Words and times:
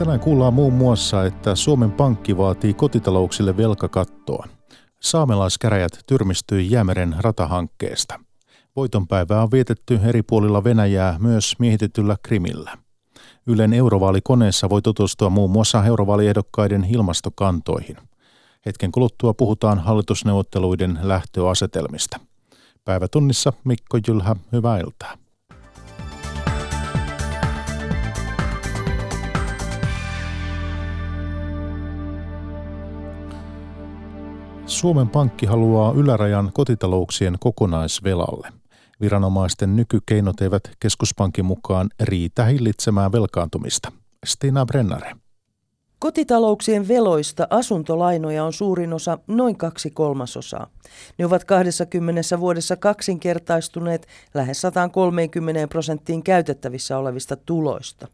Tänään 0.00 0.20
kuullaan 0.20 0.54
muun 0.54 0.72
muassa, 0.72 1.24
että 1.24 1.54
Suomen 1.54 1.92
Pankki 1.92 2.36
vaatii 2.36 2.74
kotitalouksille 2.74 3.56
velkakattoa. 3.56 4.46
Saamelaiskäräjät 5.00 5.92
tyrmistyi 6.06 6.70
Jäämeren 6.70 7.16
ratahankkeesta. 7.18 8.20
Voitonpäivää 8.76 9.42
on 9.42 9.50
vietetty 9.50 10.00
eri 10.04 10.22
puolilla 10.22 10.64
Venäjää 10.64 11.16
myös 11.18 11.54
miehitetyllä 11.58 12.16
Krimillä. 12.22 12.78
Ylen 13.46 13.72
eurovaalikoneessa 13.72 14.70
voi 14.70 14.82
tutustua 14.82 15.30
muun 15.30 15.50
muassa 15.50 15.84
eurovaaliehdokkaiden 15.84 16.86
ilmastokantoihin. 16.90 17.96
Hetken 18.66 18.92
kuluttua 18.92 19.34
puhutaan 19.34 19.78
hallitusneuvotteluiden 19.78 20.98
lähtöasetelmista. 21.02 22.20
Päivätunnissa 22.84 23.52
Mikko 23.64 23.98
Jylhä, 24.08 24.36
hyvää 24.52 24.78
iltaa. 24.78 25.16
Suomen 34.70 35.08
Pankki 35.08 35.46
haluaa 35.46 35.92
ylärajan 35.92 36.50
kotitalouksien 36.52 37.36
kokonaisvelalle. 37.40 38.48
Viranomaisten 39.00 39.76
nykykeinot 39.76 40.40
eivät 40.40 40.62
keskuspankin 40.80 41.44
mukaan 41.44 41.88
riitä 42.00 42.44
hillitsemään 42.44 43.12
velkaantumista. 43.12 43.92
Stina 44.26 44.66
Brennare. 44.66 45.16
Kotitalouksien 45.98 46.88
veloista 46.88 47.46
asuntolainoja 47.50 48.44
on 48.44 48.52
suurin 48.52 48.92
osa 48.92 49.18
noin 49.26 49.56
kaksi 49.56 49.90
kolmasosaa. 49.90 50.66
Ne 51.18 51.26
ovat 51.26 51.44
20 51.44 52.40
vuodessa 52.40 52.76
kaksinkertaistuneet 52.76 54.06
lähes 54.34 54.60
130 54.60 55.68
prosenttiin 55.68 56.22
käytettävissä 56.22 56.98
olevista 56.98 57.36
tuloista. 57.36 58.08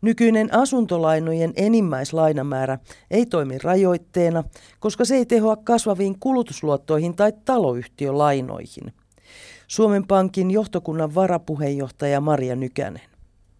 Nykyinen 0.00 0.54
asuntolainojen 0.54 1.52
enimmäislainamäärä 1.56 2.78
ei 3.10 3.26
toimi 3.26 3.58
rajoitteena, 3.58 4.44
koska 4.80 5.04
se 5.04 5.16
ei 5.16 5.26
tehoa 5.26 5.56
kasvaviin 5.56 6.18
kulutusluottoihin 6.20 7.16
tai 7.16 7.32
taloyhtiölainoihin. 7.44 8.92
Suomen 9.66 10.06
Pankin 10.06 10.50
johtokunnan 10.50 11.14
varapuheenjohtaja 11.14 12.20
Maria 12.20 12.56
Nykänen 12.56 13.13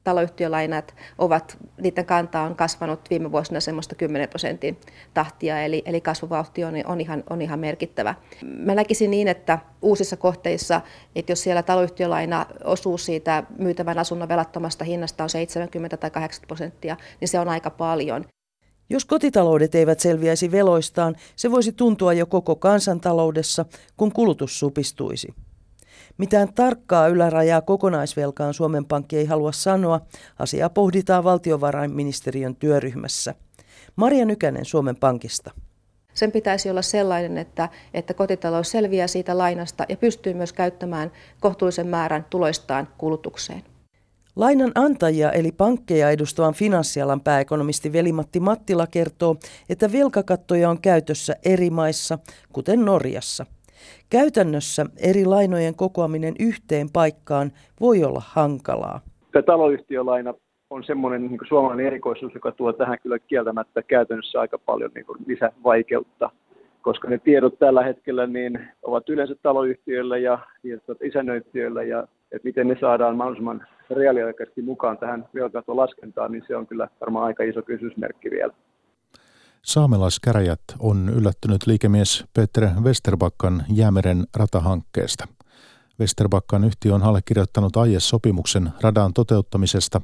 taloyhtiölainat 0.05 0.95
ovat, 1.19 1.59
niiden 1.81 2.07
kanta 2.07 2.41
on 2.41 2.57
kasvanut 2.57 3.01
viime 3.11 3.33
vuosina 3.33 3.61
semmoista 3.61 3.95
10 3.95 4.29
prosentin 4.29 4.77
tahtia, 5.15 5.63
eli, 5.63 5.83
eli 5.87 6.01
kasvuvauhti 6.01 6.65
on, 6.65 6.75
on, 6.85 7.01
ihan, 7.01 7.25
on 7.31 7.43
ihan 7.43 7.59
merkittävä. 7.59 8.15
Mä 8.43 8.75
näkisin 8.75 9.11
niin, 9.11 9.29
että 9.29 9.59
uusissa 9.83 10.17
kohteissa, 10.17 10.81
että 11.17 11.33
jos 11.33 11.43
siellä 11.43 11.63
taloyhtiölaina 11.63 12.47
osuus 12.65 13.05
siitä 13.05 13.43
myytävän 13.59 13.99
asunnon 13.99 14.29
velattomasta 14.29 14.85
hinnasta 14.85 15.23
on 15.23 15.31
70 15.31 15.97
tai 15.97 16.11
80 16.11 16.47
prosenttia, 16.47 16.97
niin 17.21 17.29
se 17.29 17.39
on 17.41 17.49
aika 17.49 17.71
paljon. 17.71 18.25
Jos 18.91 19.05
kotitaloudet 19.05 19.75
eivät 19.75 20.01
selviäisi 20.01 20.51
veloistaan, 20.51 21.17
se 21.37 21.51
voisi 21.51 21.73
tuntua 21.73 22.13
jo 22.13 22.27
koko 22.27 22.57
kansantaloudessa, 22.57 23.65
kun 23.97 24.13
kulutus 24.13 24.59
supistuisi. 24.59 25.35
Mitään 26.19 26.55
tarkkaa 26.55 27.09
ylärajaa 27.09 27.61
kokonaisvelkaan 27.61 28.55
Suomen 28.55 28.85
Pankki 28.85 29.17
ei 29.17 29.27
halua 29.27 29.53
sanoa. 29.53 30.01
Asiaa 30.39 30.71
pohditaan 30.71 31.25
valtiovarainministeriön 31.25 32.57
työryhmässä. 32.57 33.35
Maria 33.97 34.25
Nykänen 34.25 34.65
Suomen 34.65 34.97
Pankista. 34.97 35.51
Sen 36.15 36.33
pitäisi 36.33 36.71
olla 36.71 36.83
sellainen, 36.83 37.39
että, 37.39 37.69
että 37.95 38.15
kotitalous 38.15 38.71
selviää 38.71 39.07
siitä 39.07 39.39
lainasta 39.39 39.85
ja 39.89 39.97
pystyy 39.97 40.35
myös 40.35 40.53
käyttämään 40.53 41.13
kohtuullisen 41.41 41.87
määrän 41.87 42.27
tuloistaan 42.31 42.89
kulutukseen. 42.99 43.63
Lainan 44.37 44.73
antajia 44.75 45.33
eli 45.33 45.53
pankkeja 45.53 46.11
edustavan 46.11 46.55
finanssialan 46.55 47.21
pääekonomisti 47.21 47.93
Veli-Matti 47.93 48.41
Mattila 48.41 48.87
kertoo, 48.87 49.37
että 49.69 49.93
velkakattoja 49.93 50.71
on 50.71 50.81
käytössä 50.81 51.37
eri 51.45 51.71
maissa, 51.71 52.19
kuten 52.53 52.85
Norjassa. 52.85 53.47
Käytännössä 54.11 54.87
eri 55.11 55.25
lainojen 55.25 55.75
kokoaminen 55.75 56.35
yhteen 56.41 56.87
paikkaan 56.93 57.53
voi 57.81 58.05
olla 58.05 58.23
hankalaa. 58.27 59.01
Tämä 59.33 59.43
taloyhtiölaina 59.43 60.35
on 60.71 60.85
semmoinen 60.85 61.27
niin 61.27 61.41
suomalainen 61.49 61.87
erikoisuus, 61.87 62.35
joka 62.35 62.53
tuo 62.53 62.73
tähän 62.73 62.99
kyllä 63.03 63.19
kieltämättä 63.19 63.83
käytännössä 63.83 64.41
aika 64.41 64.59
paljon 64.59 64.91
niin 64.95 65.07
kuin 65.07 65.19
lisävaikeutta, 65.27 66.31
koska 66.83 67.09
ne 67.09 67.19
tiedot 67.19 67.59
tällä 67.59 67.85
hetkellä 67.85 68.27
niin 68.27 68.69
ovat 68.83 69.09
yleensä 69.09 69.35
taloyhtiöillä 69.43 70.19
ja, 70.19 70.39
ja 70.63 70.81
tuota 70.81 71.05
isännöitsijöillä 71.05 71.83
ja 71.83 72.09
että 72.33 72.49
miten 72.49 72.69
ne 72.69 72.77
saadaan 72.81 73.17
mahdollisimman 73.17 73.67
reaaliaikaisesti 73.91 74.63
mukaan 74.63 74.99
tähän 74.99 75.29
velkaantolaskentaan, 75.35 76.33
niin 76.33 76.45
se 76.47 76.57
on 76.57 76.67
kyllä 76.67 76.89
varmaan 77.01 77.25
aika 77.25 77.43
iso 77.43 77.63
kysymysmerkki 77.63 78.31
vielä. 78.31 78.53
Saamelaiskäräjät 79.65 80.61
on 80.79 81.09
yllättynyt 81.09 81.67
liikemies 81.67 82.25
Peter 82.35 82.71
Westerbakkan 82.81 83.65
Jäämeren 83.69 84.27
ratahankkeesta. 84.35 85.29
Westerbakkan 86.01 86.65
yhtiö 86.65 86.95
on 86.95 87.03
allekirjoittanut 87.03 87.77
aiesopimuksen 87.77 88.73
radan 88.81 89.13
toteuttamisesta. 89.13 90.01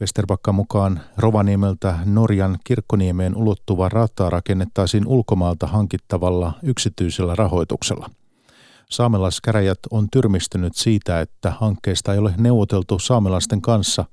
Westerbakkan 0.00 0.54
mukaan 0.54 1.00
Rovaniemeltä 1.16 1.98
Norjan 2.04 2.58
kirkkoniemeen 2.64 3.36
ulottuva 3.36 3.88
rata 3.88 4.30
rakennettaisiin 4.30 5.06
ulkomaalta 5.06 5.66
hankittavalla 5.66 6.52
yksityisellä 6.62 7.34
rahoituksella. 7.34 8.10
Saamelaiskäräjät 8.90 9.78
on 9.90 10.08
tyrmistynyt 10.10 10.76
siitä, 10.76 11.20
että 11.20 11.50
hankkeesta 11.50 12.12
ei 12.12 12.18
ole 12.18 12.34
neuvoteltu 12.38 12.98
saamelaisten 12.98 13.62
kanssa. 13.62 14.04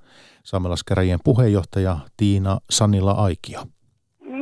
Saamelaiskäräjien 0.43 1.19
puheenjohtaja 1.23 1.97
Tiina 2.17 2.59
Sanila 2.69 3.11
Aikio 3.11 3.63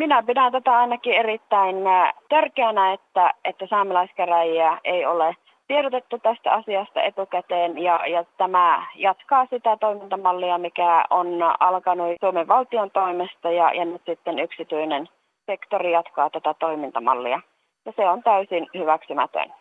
minä 0.02 0.24
pidän 0.24 0.52
tätä 0.52 0.78
ainakin 0.78 1.14
erittäin 1.14 1.88
äh, 1.88 2.14
tärkeänä, 2.30 2.94
että, 2.94 3.34
että 3.46 3.68
saamelaiskäräjiä 3.70 4.78
ei 4.84 5.06
ole 5.06 5.36
tiedotettu 5.68 6.20
tästä 6.20 6.52
asiasta 6.52 7.02
etukäteen 7.02 7.78
ja, 7.78 8.08
ja 8.08 8.26
tämä 8.38 8.86
jatkaa 8.96 9.46
sitä 9.46 9.78
toimintamallia, 9.78 10.58
mikä 10.58 11.06
on 11.10 11.28
alkanut 11.60 12.18
Suomen 12.20 12.48
valtion 12.48 12.92
toimesta 12.92 13.52
ja, 13.52 13.74
ja 13.74 13.86
nyt 13.86 14.02
sitten 14.06 14.40
yksityinen 14.40 15.10
sektori 15.46 15.92
jatkaa 15.92 16.30
tätä 16.30 16.54
toimintamallia. 16.60 17.42
Ja 17.86 17.94
se 17.96 18.10
on 18.10 18.24
täysin 18.24 18.68
hyväksymätön. 18.74 19.54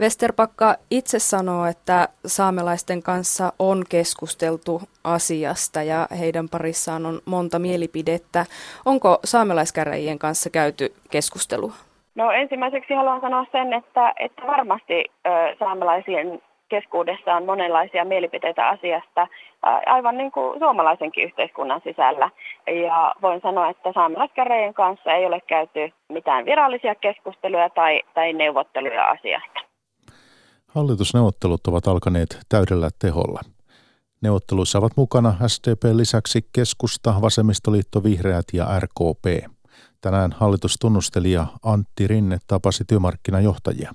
Westerpakka 0.00 0.74
itse 0.90 1.18
sanoo, 1.18 1.66
että 1.66 2.08
saamelaisten 2.26 3.02
kanssa 3.02 3.52
on 3.58 3.82
keskusteltu 3.90 4.80
asiasta 5.04 5.82
ja 5.82 6.06
heidän 6.20 6.48
parissaan 6.48 7.06
on 7.06 7.20
monta 7.24 7.58
mielipidettä. 7.58 8.46
Onko 8.86 9.18
saamelaiskäräjien 9.24 10.18
kanssa 10.18 10.50
käyty 10.50 10.94
keskustelua? 11.10 11.72
No 12.14 12.30
ensimmäiseksi 12.30 12.94
haluan 12.94 13.20
sanoa 13.20 13.46
sen, 13.52 13.72
että, 13.72 14.14
että 14.18 14.42
varmasti 14.46 15.04
ö, 15.26 15.30
saamelaisien 15.58 16.42
keskuudessa 16.68 17.34
on 17.34 17.46
monenlaisia 17.46 18.04
mielipiteitä 18.04 18.68
asiasta, 18.68 19.26
aivan 19.86 20.18
niin 20.18 20.32
kuin 20.32 20.58
suomalaisenkin 20.58 21.24
yhteiskunnan 21.24 21.80
sisällä. 21.84 22.30
Ja 22.66 23.14
voin 23.22 23.40
sanoa, 23.40 23.68
että 23.68 23.92
saamelaiskäräjien 23.92 24.74
kanssa 24.74 25.12
ei 25.12 25.26
ole 25.26 25.40
käyty 25.40 25.92
mitään 26.08 26.44
virallisia 26.44 26.94
keskusteluja 26.94 27.70
tai, 27.70 28.02
tai 28.14 28.32
neuvotteluja 28.32 29.04
asiasta. 29.04 29.57
Hallitusneuvottelut 30.68 31.66
ovat 31.66 31.88
alkaneet 31.88 32.38
täydellä 32.48 32.90
teholla. 32.98 33.40
Neuvotteluissa 34.20 34.78
ovat 34.78 34.92
mukana 34.96 35.36
SDP 35.46 35.82
lisäksi 35.92 36.48
keskusta, 36.52 37.14
vasemmistoliitto, 37.22 38.02
vihreät 38.02 38.44
ja 38.52 38.80
RKP. 38.80 39.52
Tänään 40.00 40.32
hallitustunnustelija 40.32 41.46
Antti 41.62 42.06
Rinne 42.06 42.38
tapasi 42.46 42.84
työmarkkinajohtajia. 42.84 43.94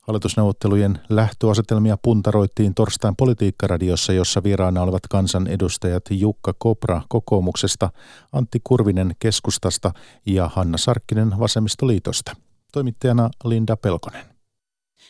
Hallitusneuvottelujen 0.00 0.98
lähtöasetelmia 1.08 1.96
puntaroittiin 2.02 2.74
torstain 2.74 3.16
politiikkaradiossa, 3.16 4.12
jossa 4.12 4.42
vieraana 4.42 4.82
olivat 4.82 5.06
kansanedustajat 5.10 6.04
Jukka 6.10 6.54
Kopra 6.58 7.02
kokoomuksesta, 7.08 7.90
Antti 8.32 8.60
Kurvinen 8.64 9.12
keskustasta 9.18 9.92
ja 10.26 10.50
Hanna 10.54 10.78
Sarkkinen 10.78 11.38
vasemmistoliitosta. 11.38 12.36
Toimittajana 12.72 13.30
Linda 13.44 13.76
Pelkonen. 13.76 14.39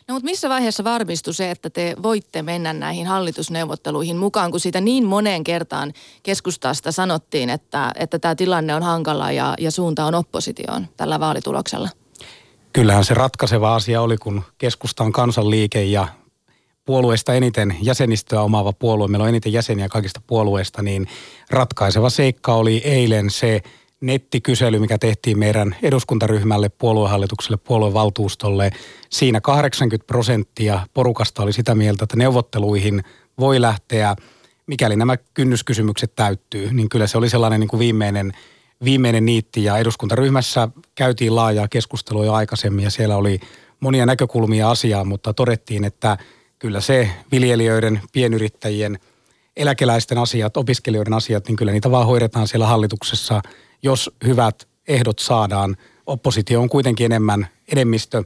No 0.07 0.13
mutta 0.13 0.25
missä 0.25 0.49
vaiheessa 0.49 0.83
varmistui 0.83 1.33
se, 1.33 1.51
että 1.51 1.69
te 1.69 1.95
voitte 2.03 2.41
mennä 2.41 2.73
näihin 2.73 3.07
hallitusneuvotteluihin 3.07 4.17
mukaan, 4.17 4.51
kun 4.51 4.59
siitä 4.59 4.81
niin 4.81 5.05
moneen 5.05 5.43
kertaan 5.43 5.93
keskustasta 6.23 6.91
sanottiin, 6.91 7.49
että, 7.49 7.91
että 7.95 8.19
tämä 8.19 8.35
tilanne 8.35 8.75
on 8.75 8.83
hankala 8.83 9.31
ja, 9.31 9.53
ja 9.59 9.71
suunta 9.71 10.05
on 10.05 10.15
oppositioon 10.15 10.87
tällä 10.97 11.19
vaalituloksella? 11.19 11.89
Kyllähän 12.73 13.05
se 13.05 13.13
ratkaiseva 13.13 13.75
asia 13.75 14.01
oli, 14.01 14.17
kun 14.17 14.41
keskusta 14.57 15.03
on 15.03 15.11
kansanliike 15.11 15.83
ja 15.83 16.07
puolueesta 16.85 17.33
eniten 17.33 17.75
jäsenistöä 17.81 18.41
omaava 18.41 18.73
puolue, 18.73 19.07
meillä 19.07 19.23
on 19.23 19.29
eniten 19.29 19.53
jäseniä 19.53 19.89
kaikista 19.89 20.21
puolueista, 20.27 20.81
niin 20.81 21.07
ratkaiseva 21.49 22.09
seikka 22.09 22.53
oli 22.53 22.77
eilen 22.77 23.29
se 23.29 23.61
nettikysely, 24.01 24.79
mikä 24.79 24.97
tehtiin 24.97 25.39
meidän 25.39 25.75
eduskuntaryhmälle, 25.83 26.69
puoluehallitukselle, 26.69 27.57
puoluevaltuustolle. 27.57 28.71
Siinä 29.09 29.41
80 29.41 30.07
prosenttia 30.07 30.87
porukasta 30.93 31.43
oli 31.43 31.53
sitä 31.53 31.75
mieltä, 31.75 32.03
että 32.03 32.17
neuvotteluihin 32.17 33.03
voi 33.39 33.61
lähteä 33.61 34.15
mikäli 34.67 34.95
nämä 34.95 35.17
kynnyskysymykset 35.33 36.15
täyttyy, 36.15 36.73
niin 36.73 36.89
kyllä 36.89 37.07
se 37.07 37.17
oli 37.17 37.29
sellainen 37.29 37.59
niin 37.59 37.67
kuin 37.67 37.79
viimeinen, 37.79 38.31
viimeinen 38.83 39.25
niitti 39.25 39.63
ja 39.63 39.77
eduskuntaryhmässä 39.77 40.69
käytiin 40.95 41.35
laajaa 41.35 41.67
keskustelua 41.67 42.25
jo 42.25 42.33
aikaisemmin 42.33 42.83
ja 42.83 42.89
siellä 42.89 43.15
oli 43.15 43.39
monia 43.79 44.05
näkökulmia 44.05 44.71
asiaan, 44.71 45.07
mutta 45.07 45.33
todettiin, 45.33 45.83
että 45.83 46.17
kyllä 46.59 46.81
se 46.81 47.09
viljelijöiden, 47.31 48.01
pienyrittäjien, 48.13 48.99
eläkeläisten 49.57 50.17
asiat, 50.17 50.57
opiskelijoiden 50.57 51.13
asiat, 51.13 51.47
niin 51.47 51.55
kyllä 51.55 51.71
niitä 51.71 51.91
vaan 51.91 52.07
hoidetaan 52.07 52.47
siellä 52.47 52.67
hallituksessa, 52.67 53.41
jos 53.83 54.11
hyvät 54.25 54.67
ehdot 54.87 55.19
saadaan. 55.19 55.77
Oppositio 56.05 56.61
on 56.61 56.69
kuitenkin 56.69 57.05
enemmän 57.05 57.47
enemmistö 57.71 58.23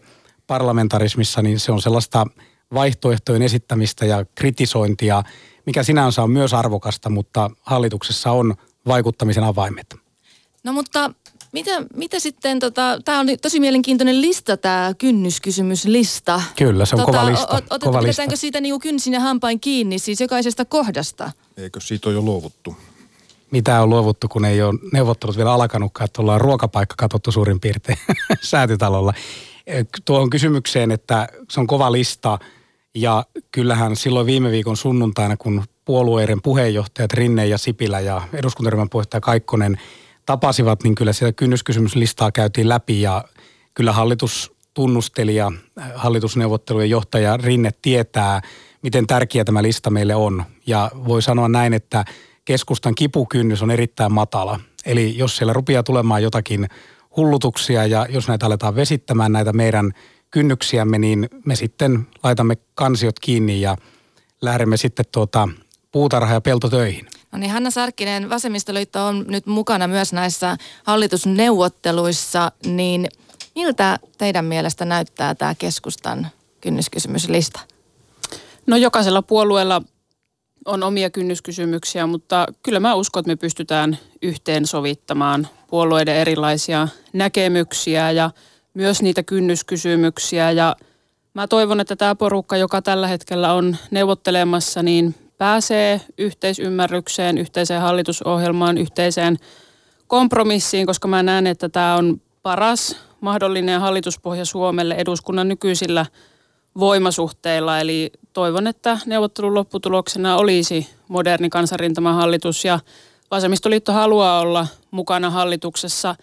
parlamentarismissa, 0.48 1.42
niin 1.42 1.60
se 1.60 1.72
on 1.72 1.82
sellaista 1.82 2.26
vaihtoehtojen 2.74 3.42
esittämistä 3.42 4.06
ja 4.06 4.26
kritisointia, 4.36 5.24
mikä 5.66 5.84
sinänsä 5.84 6.24
on 6.24 6.32
myös 6.32 6.54
arvokasta, 6.54 7.10
mutta 7.10 7.52
hallituksessa 7.62 8.32
on 8.32 8.56
vaikuttamisen 8.88 9.44
avaimet. 9.44 9.96
No 10.64 10.74
mutta 10.74 11.12
mitä, 11.52 11.72
mitä 11.96 12.20
sitten, 12.20 12.60
tota, 12.60 13.00
tämä 13.06 13.20
on 13.20 13.28
tosi 13.42 13.60
mielenkiintoinen 13.60 14.22
lista, 14.22 14.58
tämä 14.58 14.94
kynnyskysymyslista. 14.98 16.42
Kyllä, 16.56 16.86
se 16.86 16.96
on 16.96 17.00
tota, 17.00 17.12
kova 17.12 17.26
lista. 17.26 17.62
Ot, 17.70 17.84
kova 17.84 18.04
lista. 18.04 18.24
siitä 18.36 18.62
niinku 18.62 18.80
kynsin 18.80 19.14
ja 19.14 19.20
hampain 19.20 19.60
kiinni, 19.60 20.00
siis 20.00 20.22
jokaisesta 20.22 20.66
kohdasta? 20.66 21.32
Eikö 21.58 21.80
siitä 21.80 22.10
ole 22.10 22.16
jo 22.16 22.22
luovuttu? 22.22 22.76
Mitä 23.56 23.82
on 23.82 23.90
luovuttu, 23.90 24.28
kun 24.28 24.46
ei 24.46 24.62
ole 24.62 24.80
neuvottelut 24.94 25.38
vielä 25.38 25.54
alkanutkaan, 25.54 26.06
että 26.06 26.22
ollaan 26.22 26.42
ruokapaikka 26.42 26.96
katsottu 26.98 27.32
suurin 27.32 27.60
piirtein 27.60 27.98
säätytalolla. 28.42 29.14
Tuohon 30.06 30.30
kysymykseen, 30.30 30.92
että 30.92 31.28
se 31.50 31.60
on 31.60 31.68
kova 31.68 31.92
lista 31.92 32.40
ja 32.96 33.26
kyllähän 33.52 33.96
silloin 33.96 34.26
viime 34.26 34.52
viikon 34.52 34.78
sunnuntaina, 34.78 35.38
kun 35.38 35.64
puolueiden 35.86 36.42
puheenjohtajat 36.42 37.14
Rinne 37.14 37.46
ja 37.46 37.58
Sipilä 37.58 38.00
ja 38.00 38.22
eduskuntaryhmän 38.34 38.90
puheenjohtaja 38.90 39.22
Kaikkonen 39.22 39.80
tapasivat, 40.26 40.84
niin 40.84 40.96
kyllä 40.96 41.14
sitä 41.14 41.32
kynnyskysymyslistaa 41.32 42.32
käytiin 42.32 42.70
läpi 42.70 43.02
ja 43.02 43.24
kyllä 43.74 43.92
hallitus 43.92 44.54
tunnusteli 44.74 45.36
ja 45.36 45.52
hallitusneuvottelujen 45.96 46.90
johtaja 46.90 47.38
Rinne 47.38 47.72
tietää, 47.82 48.42
miten 48.82 49.08
tärkeä 49.08 49.46
tämä 49.46 49.64
lista 49.64 49.90
meille 49.90 50.16
on. 50.16 50.44
Ja 50.68 50.92
voi 51.08 51.22
sanoa 51.22 51.48
näin, 51.48 51.74
että 51.74 52.06
keskustan 52.46 52.96
kipukynnys 52.96 53.62
on 53.62 53.72
erittäin 53.72 54.12
matala. 54.12 54.60
Eli 54.86 55.18
jos 55.18 55.38
siellä 55.38 55.54
rupeaa 55.54 55.84
tulemaan 55.84 56.24
jotakin 56.24 56.68
hullutuksia 57.18 57.86
ja 57.86 58.08
jos 58.10 58.28
näitä 58.28 58.46
aletaan 58.46 58.76
vesittämään 58.76 59.32
näitä 59.32 59.54
meidän 59.54 59.92
kynnyksiämme, 60.32 61.00
niin 61.00 61.30
me 61.46 61.56
sitten 61.56 62.08
laitamme 62.24 62.58
kansiot 62.76 63.20
kiinni 63.20 63.62
ja 63.62 63.78
lähdemme 64.42 64.78
sitten 64.78 65.06
tuota 65.12 65.50
puutarha- 65.92 66.34
ja 66.34 66.42
peltotöihin. 66.42 67.08
No 67.32 67.40
niin, 67.40 67.52
Hanna 67.52 67.72
Sarkkinen, 67.72 68.30
Vasemmistoliitto 68.30 69.06
on 69.06 69.26
nyt 69.28 69.46
mukana 69.46 69.88
myös 69.88 70.14
näissä 70.14 70.58
hallitusneuvotteluissa, 70.84 72.52
niin 72.66 73.08
miltä 73.56 74.00
teidän 74.18 74.46
mielestä 74.46 74.86
näyttää 74.86 75.36
tämä 75.36 75.56
keskustan 75.56 76.28
kynnyskysymyslista? 76.62 77.60
No 78.68 78.78
jokaisella 78.78 79.22
puolueella 79.22 79.82
on 80.66 80.84
omia 80.84 81.10
kynnyskysymyksiä, 81.10 82.08
mutta 82.08 82.46
kyllä 82.64 82.80
mä 82.80 82.96
uskon, 82.96 83.22
että 83.22 83.32
me 83.32 83.36
pystytään 83.36 83.98
yhteensovittamaan 84.22 85.48
puolueiden 85.68 86.16
erilaisia 86.16 86.88
näkemyksiä 87.14 88.12
ja 88.12 88.32
myös 88.74 89.02
niitä 89.02 89.24
kynnyskysymyksiä. 89.24 90.52
Ja 90.52 90.76
mä 91.34 91.48
toivon, 91.48 91.80
että 91.80 91.96
tämä 91.96 92.16
porukka, 92.16 92.58
joka 92.58 92.82
tällä 92.82 93.08
hetkellä 93.08 93.54
on 93.54 93.78
neuvottelemassa, 93.92 94.84
niin 94.84 95.16
pääsee 95.38 96.02
yhteisymmärrykseen, 96.18 97.38
yhteiseen 97.38 97.82
hallitusohjelmaan, 97.82 98.78
yhteiseen 98.78 99.38
kompromissiin, 100.08 100.86
koska 100.86 101.08
mä 101.08 101.24
näen, 101.24 101.48
että 101.48 101.70
tämä 101.70 101.96
on 101.96 102.22
paras 102.44 102.98
mahdollinen 103.22 103.82
hallituspohja 103.82 104.46
Suomelle 104.46 104.96
eduskunnan 104.96 105.48
nykyisillä 105.48 106.06
voimasuhteilla. 106.80 107.80
Eli 107.80 108.12
toivon, 108.36 108.68
että 108.68 108.98
neuvottelun 109.06 109.54
lopputuloksena 109.54 110.38
olisi 110.38 110.90
moderni 111.08 111.50
kansanrintamahallitus 111.50 112.66
ja 112.66 112.80
Vasemmistoliitto 113.32 113.94
haluaa 113.94 114.40
olla 114.40 114.68
mukana 114.92 115.30
hallituksessa 115.30 116.16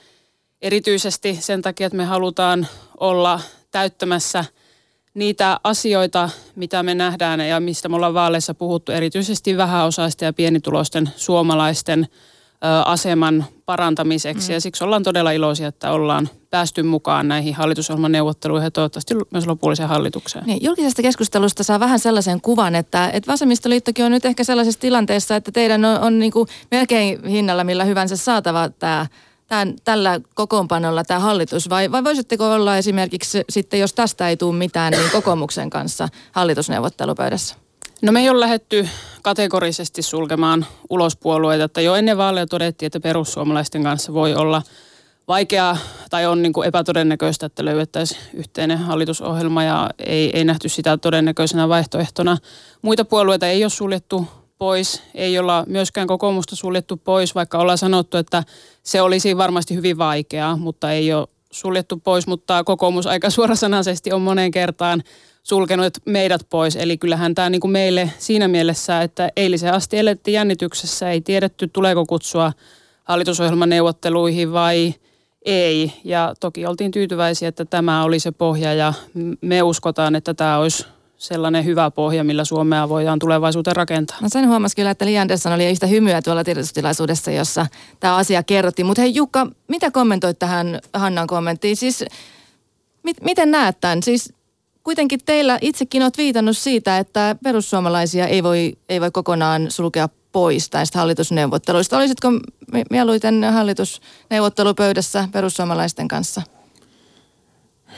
erityisesti 0.62 1.38
sen 1.40 1.62
takia, 1.62 1.86
että 1.86 1.96
me 1.96 2.04
halutaan 2.04 2.66
olla 3.00 3.40
täyttämässä 3.70 4.44
niitä 5.14 5.60
asioita, 5.64 6.30
mitä 6.56 6.82
me 6.82 6.94
nähdään 6.94 7.40
ja 7.40 7.60
mistä 7.60 7.88
me 7.88 7.96
ollaan 7.96 8.14
vaaleissa 8.14 8.54
puhuttu, 8.54 8.92
erityisesti 8.92 9.56
vähäosaisten 9.56 10.26
ja 10.26 10.32
pienituloisten 10.32 11.10
suomalaisten 11.16 12.08
aseman 12.84 13.44
parantamiseksi. 13.66 14.48
Mm. 14.48 14.54
Ja 14.54 14.60
siksi 14.60 14.84
ollaan 14.84 15.02
todella 15.02 15.30
iloisia, 15.30 15.68
että 15.68 15.92
ollaan 15.92 16.28
päästy 16.52 16.82
mukaan 16.82 17.28
näihin 17.28 17.54
hallitusohjelman 17.54 18.12
neuvotteluihin 18.12 18.66
ja 18.66 18.70
toivottavasti 18.70 19.14
myös 19.30 19.46
lopulliseen 19.46 19.88
hallitukseen. 19.88 20.44
Niin, 20.46 20.64
julkisesta 20.64 21.02
keskustelusta 21.02 21.62
saa 21.62 21.80
vähän 21.80 21.98
sellaisen 21.98 22.40
kuvan, 22.40 22.74
että, 22.74 23.10
että 23.12 23.32
vasemmistoliittokin 23.32 24.04
on 24.04 24.10
nyt 24.10 24.24
ehkä 24.24 24.44
sellaisessa 24.44 24.80
tilanteessa, 24.80 25.36
että 25.36 25.52
teidän 25.52 25.84
on, 25.84 26.00
on 26.00 26.18
niin 26.18 26.32
kuin 26.32 26.48
melkein 26.70 27.26
hinnalla 27.26 27.64
millä 27.64 27.84
hyvänsä 27.84 28.16
saatava 28.16 28.68
tämä 28.68 29.06
tämän, 29.48 29.74
tällä 29.84 30.20
kokoonpanolla 30.34 31.04
tämä 31.04 31.20
hallitus 31.20 31.70
vai, 31.70 31.92
vai 31.92 32.04
voisitteko 32.04 32.52
olla 32.52 32.76
esimerkiksi 32.76 33.42
sitten, 33.48 33.80
jos 33.80 33.92
tästä 33.92 34.28
ei 34.28 34.36
tule 34.36 34.56
mitään, 34.56 34.92
niin 34.92 35.10
kokoomuksen 35.12 35.70
kanssa 35.70 36.08
hallitusneuvottelupöydässä? 36.32 37.56
No 38.02 38.12
me 38.12 38.20
ei 38.20 38.30
ole 38.30 38.40
lähetty 38.40 38.88
kategorisesti 39.22 40.02
sulkemaan 40.02 40.66
ulos 40.90 41.16
puolueita, 41.16 41.64
että 41.64 41.80
jo 41.80 41.94
ennen 41.94 42.18
vaaleja 42.18 42.46
todettiin, 42.46 42.86
että 42.86 43.00
perussuomalaisten 43.00 43.82
kanssa 43.82 44.14
voi 44.14 44.34
olla 44.34 44.62
vaikeaa 45.28 45.76
tai 46.10 46.26
on 46.26 46.42
niin 46.42 46.52
kuin 46.52 46.68
epätodennäköistä, 46.68 47.46
että 47.46 47.64
löydettäisiin 47.64 48.20
yhteinen 48.34 48.78
hallitusohjelma 48.78 49.64
ja 49.64 49.90
ei, 49.98 50.36
ei 50.36 50.44
nähty 50.44 50.68
sitä 50.68 50.96
todennäköisenä 50.96 51.68
vaihtoehtona. 51.68 52.36
Muita 52.82 53.04
puolueita 53.04 53.46
ei 53.46 53.64
ole 53.64 53.70
suljettu 53.70 54.26
pois, 54.58 55.02
ei 55.14 55.38
olla 55.38 55.64
myöskään 55.68 56.06
kokoomusta 56.06 56.56
suljettu 56.56 56.96
pois, 56.96 57.34
vaikka 57.34 57.58
ollaan 57.58 57.78
sanottu, 57.78 58.16
että 58.16 58.44
se 58.82 59.02
olisi 59.02 59.36
varmasti 59.36 59.74
hyvin 59.74 59.98
vaikeaa, 59.98 60.56
mutta 60.56 60.92
ei 60.92 61.12
ole 61.12 61.28
suljettu 61.50 61.96
pois, 61.96 62.26
mutta 62.26 62.64
kokoomus 62.64 63.06
aika 63.06 63.30
suorasanaisesti 63.30 64.12
on 64.12 64.22
moneen 64.22 64.50
kertaan 64.50 65.02
sulkenut 65.42 65.94
meidät 66.06 66.46
pois. 66.50 66.76
Eli 66.76 66.98
kyllähän 66.98 67.34
tämä 67.34 67.50
niin 67.50 67.60
kuin 67.60 67.70
meille 67.70 68.10
siinä 68.18 68.48
mielessä, 68.48 69.02
että 69.02 69.30
eilisen 69.36 69.74
asti 69.74 69.98
elettiin 69.98 70.34
jännityksessä, 70.34 71.10
ei 71.10 71.20
tiedetty 71.20 71.68
tuleeko 71.72 72.06
kutsua 72.06 72.52
hallitusohjelman 73.04 73.68
neuvotteluihin 73.68 74.52
vai 74.52 74.94
ei. 75.44 75.92
Ja 76.04 76.34
toki 76.40 76.66
oltiin 76.66 76.90
tyytyväisiä, 76.90 77.48
että 77.48 77.64
tämä 77.64 78.04
oli 78.04 78.18
se 78.18 78.32
pohja 78.32 78.74
ja 78.74 78.92
me 79.40 79.62
uskotaan, 79.62 80.14
että 80.14 80.34
tämä 80.34 80.58
olisi 80.58 80.86
sellainen 81.16 81.64
hyvä 81.64 81.90
pohja, 81.90 82.24
millä 82.24 82.44
Suomea 82.44 82.88
voidaan 82.88 83.18
tulevaisuuteen 83.18 83.76
rakentaa. 83.76 84.16
No 84.20 84.28
sen 84.28 84.48
huomasi 84.48 84.76
kyllä, 84.76 84.90
että 84.90 85.06
Li 85.06 85.18
Andersson 85.18 85.52
oli 85.52 85.70
yhtä 85.70 85.86
hymyä 85.86 86.22
tuolla 86.22 86.44
tiedotustilaisuudessa, 86.44 87.30
jossa 87.30 87.66
tämä 88.00 88.16
asia 88.16 88.42
kerrottiin. 88.42 88.86
Mutta 88.86 89.02
hei 89.02 89.14
Jukka, 89.14 89.46
mitä 89.68 89.90
kommentoit 89.90 90.38
tähän 90.38 90.80
Hannan 90.94 91.26
kommenttiin? 91.26 91.76
Siis 91.76 92.04
mit, 93.02 93.16
miten 93.20 93.50
näet 93.50 93.80
tämän? 93.80 94.02
Siis 94.02 94.32
kuitenkin 94.84 95.20
teillä 95.24 95.58
itsekin 95.60 96.02
olet 96.02 96.18
viitannut 96.18 96.56
siitä, 96.56 96.98
että 96.98 97.36
perussuomalaisia 97.44 98.26
ei 98.26 98.42
voi, 98.42 98.72
ei 98.88 99.00
voi 99.00 99.10
kokonaan 99.10 99.70
sulkea 99.70 100.08
pois 100.32 100.72
näistä 100.72 100.98
hallitusneuvotteluista. 100.98 101.96
Olisitko 101.96 102.28
mieluiten 102.90 103.44
hallitusneuvottelupöydässä 103.52 105.28
perussuomalaisten 105.32 106.08
kanssa? 106.08 106.42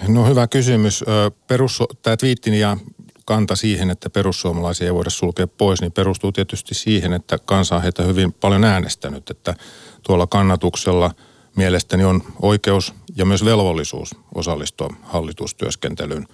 No 0.09 0.27
hyvä 0.27 0.47
kysymys. 0.47 1.05
Perussu- 1.47 1.97
tämä 2.03 2.17
twiittini 2.17 2.61
ja 2.61 2.77
kanta 3.25 3.57
siihen, 3.57 3.91
että 3.91 4.11
perussuomalaisia 4.11 4.87
ei 4.87 4.95
voida 4.95 5.11
sulkea 5.11 5.47
pois, 5.47 5.81
niin 5.81 5.93
perustuu 5.93 6.33
tietysti 6.33 6.75
siihen, 6.75 7.13
että 7.13 7.39
kansa 7.39 7.77
on 7.77 7.83
heitä 7.83 8.03
hyvin 8.03 8.33
paljon 8.33 8.65
äänestänyt, 8.65 9.31
että 9.31 9.55
tuolla 10.03 10.27
kannatuksella 10.27 11.11
mielestäni 11.57 12.05
on 12.05 12.23
oikeus 12.43 12.95
ja 13.17 13.25
myös 13.25 13.45
velvollisuus 13.45 14.11
osallistua 14.35 14.89
hallitustyöskentelyyn. 15.03 16.27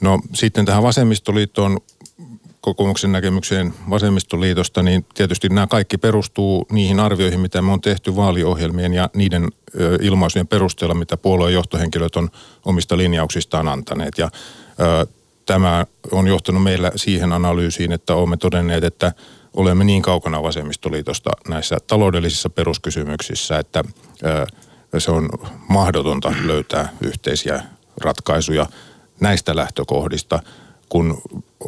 No 0.00 0.20
sitten 0.34 0.64
tähän 0.64 0.82
vasemmistoliittoon 0.82 1.78
kokoomuksen 2.60 3.12
näkemykseen 3.12 3.74
vasemmistoliitosta, 3.90 4.82
niin 4.82 5.06
tietysti 5.14 5.48
nämä 5.48 5.66
kaikki 5.66 5.98
perustuu 5.98 6.66
niihin 6.72 7.00
arvioihin, 7.00 7.40
mitä 7.40 7.62
me 7.62 7.72
on 7.72 7.80
tehty 7.80 8.16
vaaliohjelmien 8.16 8.94
ja 8.94 9.10
niiden 9.14 9.48
ilmaisujen 10.00 10.46
perusteella, 10.46 10.94
mitä 10.94 11.16
puolueen 11.16 11.54
johtohenkilöt 11.54 12.16
on 12.16 12.28
omista 12.64 12.96
linjauksistaan 12.96 13.68
antaneet. 13.68 14.18
Ja 14.18 14.30
tämä 15.46 15.86
on 16.12 16.26
johtanut 16.26 16.62
meillä 16.62 16.92
siihen 16.96 17.32
analyysiin, 17.32 17.92
että 17.92 18.14
olemme 18.14 18.36
todenneet, 18.36 18.84
että 18.84 19.12
olemme 19.54 19.84
niin 19.84 20.02
kaukana 20.02 20.42
vasemmistoliitosta 20.42 21.30
näissä 21.48 21.76
taloudellisissa 21.86 22.50
peruskysymyksissä, 22.50 23.58
että 23.58 23.84
se 24.98 25.10
on 25.10 25.28
mahdotonta 25.68 26.32
löytää 26.44 26.88
yhteisiä 27.00 27.62
ratkaisuja 28.00 28.66
näistä 29.20 29.56
lähtökohdista. 29.56 30.42
Kun 30.88 31.22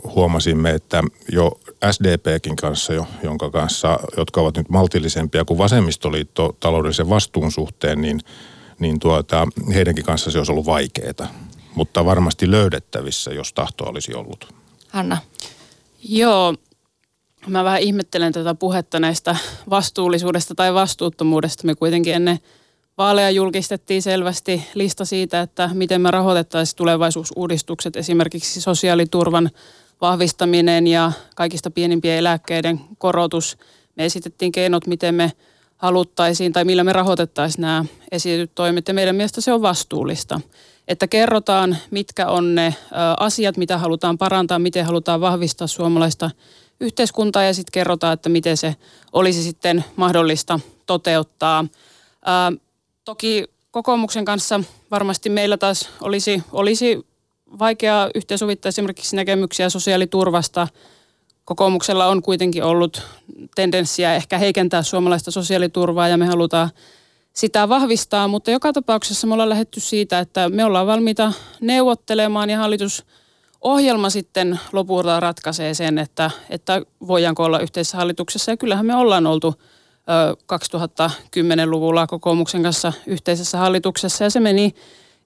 huomasimme, 0.04 0.70
että 0.70 1.02
jo 1.32 1.60
SDPkin 1.90 2.56
kanssa, 2.56 2.92
jo, 2.92 3.06
jonka 3.22 3.50
kanssa, 3.50 3.98
jotka 4.16 4.40
ovat 4.40 4.56
nyt 4.56 4.68
maltillisempia 4.68 5.44
kuin 5.44 5.58
vasemmistoliitto 5.58 6.56
taloudellisen 6.60 7.08
vastuun 7.08 7.52
suhteen, 7.52 8.02
niin, 8.02 8.20
niin 8.78 9.00
tuota, 9.00 9.46
heidänkin 9.74 10.04
kanssa 10.04 10.30
se 10.30 10.38
olisi 10.38 10.52
ollut 10.52 10.66
vaikeaa. 10.66 11.34
Mutta 11.74 12.04
varmasti 12.04 12.50
löydettävissä, 12.50 13.30
jos 13.30 13.52
tahto 13.52 13.84
olisi 13.84 14.14
ollut. 14.14 14.54
Hanna. 14.88 15.18
Joo, 16.02 16.54
mä 17.46 17.64
vähän 17.64 17.80
ihmettelen 17.80 18.32
tätä 18.32 18.54
puhetta 18.54 19.00
näistä 19.00 19.36
vastuullisuudesta 19.70 20.54
tai 20.54 20.74
vastuuttomuudesta. 20.74 21.66
Me 21.66 21.74
kuitenkin 21.74 22.14
ennen 22.14 22.38
vaaleja 23.00 23.30
julkistettiin 23.30 24.02
selvästi 24.02 24.62
lista 24.74 25.04
siitä, 25.04 25.40
että 25.40 25.70
miten 25.74 26.00
me 26.00 26.10
rahoitettaisiin 26.10 26.76
tulevaisuusuudistukset, 26.76 27.96
esimerkiksi 27.96 28.60
sosiaaliturvan 28.60 29.50
vahvistaminen 30.00 30.86
ja 30.86 31.12
kaikista 31.36 31.70
pienimpien 31.70 32.18
eläkkeiden 32.18 32.80
korotus. 32.98 33.58
Me 33.96 34.04
esitettiin 34.04 34.52
keinot, 34.52 34.86
miten 34.86 35.14
me 35.14 35.32
haluttaisiin 35.76 36.52
tai 36.52 36.64
millä 36.64 36.84
me 36.84 36.92
rahoitettaisiin 36.92 37.62
nämä 37.62 37.84
esitetyt 38.12 38.54
toimet 38.54 38.88
ja 38.88 38.94
meidän 38.94 39.16
mielestä 39.16 39.40
se 39.40 39.52
on 39.52 39.62
vastuullista. 39.62 40.40
Että 40.88 41.08
kerrotaan, 41.08 41.76
mitkä 41.90 42.26
on 42.26 42.54
ne 42.54 42.74
asiat, 43.20 43.56
mitä 43.56 43.78
halutaan 43.78 44.18
parantaa, 44.18 44.58
miten 44.58 44.86
halutaan 44.86 45.20
vahvistaa 45.20 45.66
suomalaista 45.66 46.30
yhteiskuntaa 46.80 47.42
ja 47.42 47.54
sitten 47.54 47.72
kerrotaan, 47.72 48.12
että 48.12 48.28
miten 48.28 48.56
se 48.56 48.76
olisi 49.12 49.42
sitten 49.42 49.84
mahdollista 49.96 50.60
toteuttaa. 50.86 51.64
Toki 53.04 53.44
kokoomuksen 53.70 54.24
kanssa 54.24 54.60
varmasti 54.90 55.28
meillä 55.28 55.56
taas 55.56 55.88
olisi, 56.00 56.42
olisi 56.52 57.06
vaikea 57.58 58.10
yhteensovittaa 58.14 58.68
esimerkiksi 58.68 59.16
näkemyksiä 59.16 59.70
sosiaaliturvasta. 59.70 60.68
Kokoomuksella 61.44 62.06
on 62.06 62.22
kuitenkin 62.22 62.64
ollut 62.64 63.02
tendenssiä 63.54 64.14
ehkä 64.14 64.38
heikentää 64.38 64.82
suomalaista 64.82 65.30
sosiaaliturvaa 65.30 66.08
ja 66.08 66.16
me 66.16 66.26
halutaan 66.26 66.70
sitä 67.32 67.68
vahvistaa, 67.68 68.28
mutta 68.28 68.50
joka 68.50 68.72
tapauksessa 68.72 69.26
me 69.26 69.32
ollaan 69.34 69.48
lähetty 69.48 69.80
siitä, 69.80 70.18
että 70.18 70.48
me 70.48 70.64
ollaan 70.64 70.86
valmiita 70.86 71.32
neuvottelemaan 71.60 72.50
ja 72.50 72.58
hallitus 72.58 73.04
ohjelma 73.60 74.10
sitten 74.10 74.60
lopulta 74.72 75.20
ratkaisee 75.20 75.74
sen, 75.74 75.98
että, 75.98 76.30
että 76.50 76.82
voidaanko 77.06 77.44
olla 77.44 77.60
yhteisessä 77.60 77.96
hallituksessa. 77.96 78.50
Ja 78.50 78.56
kyllähän 78.56 78.86
me 78.86 78.94
ollaan 78.94 79.26
oltu 79.26 79.54
2010-luvulla 80.52 82.06
kokoomuksen 82.06 82.62
kanssa 82.62 82.92
yhteisessä 83.06 83.58
hallituksessa 83.58 84.24
ja 84.24 84.30
se 84.30 84.40
meni 84.40 84.74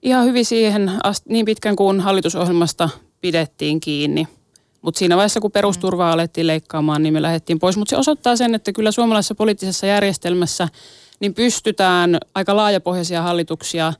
ihan 0.01 0.25
hyvin 0.25 0.45
siihen 0.45 0.91
asti, 1.03 1.29
niin 1.29 1.45
pitkän 1.45 1.75
kuin 1.75 2.01
hallitusohjelmasta 2.01 2.89
pidettiin 3.21 3.79
kiinni. 3.79 4.27
Mutta 4.81 4.99
siinä 4.99 5.15
vaiheessa, 5.15 5.39
kun 5.39 5.51
perusturvaa 5.51 6.11
alettiin 6.11 6.47
leikkaamaan, 6.47 7.03
niin 7.03 7.13
me 7.13 7.21
lähdettiin 7.21 7.59
pois. 7.59 7.77
Mutta 7.77 7.89
se 7.89 7.97
osoittaa 7.97 8.35
sen, 8.35 8.55
että 8.55 8.73
kyllä 8.73 8.91
suomalaisessa 8.91 9.35
poliittisessa 9.35 9.87
järjestelmässä 9.87 10.67
niin 11.19 11.33
pystytään 11.33 12.17
aika 12.35 12.55
laajapohjaisia 12.55 13.21
hallituksia 13.21 13.93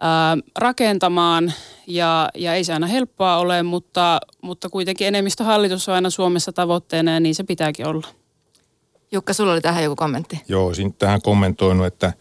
ää, 0.00 0.36
rakentamaan. 0.58 1.52
Ja, 1.86 2.28
ja 2.34 2.54
ei 2.54 2.64
se 2.64 2.72
aina 2.72 2.86
helppoa 2.86 3.36
ole, 3.36 3.62
mutta, 3.62 4.20
mutta 4.42 4.68
kuitenkin 4.68 5.06
enemmistöhallitus 5.06 5.88
on 5.88 5.94
aina 5.94 6.10
Suomessa 6.10 6.52
tavoitteena 6.52 7.14
ja 7.14 7.20
niin 7.20 7.34
se 7.34 7.44
pitääkin 7.44 7.86
olla. 7.86 8.06
Jukka, 9.12 9.32
sulla 9.32 9.52
oli 9.52 9.60
tähän 9.60 9.84
joku 9.84 9.96
kommentti. 9.96 10.40
Joo, 10.48 10.66
olisin 10.66 10.94
tähän 10.94 11.22
kommentoinut, 11.22 11.86
että 11.86 12.12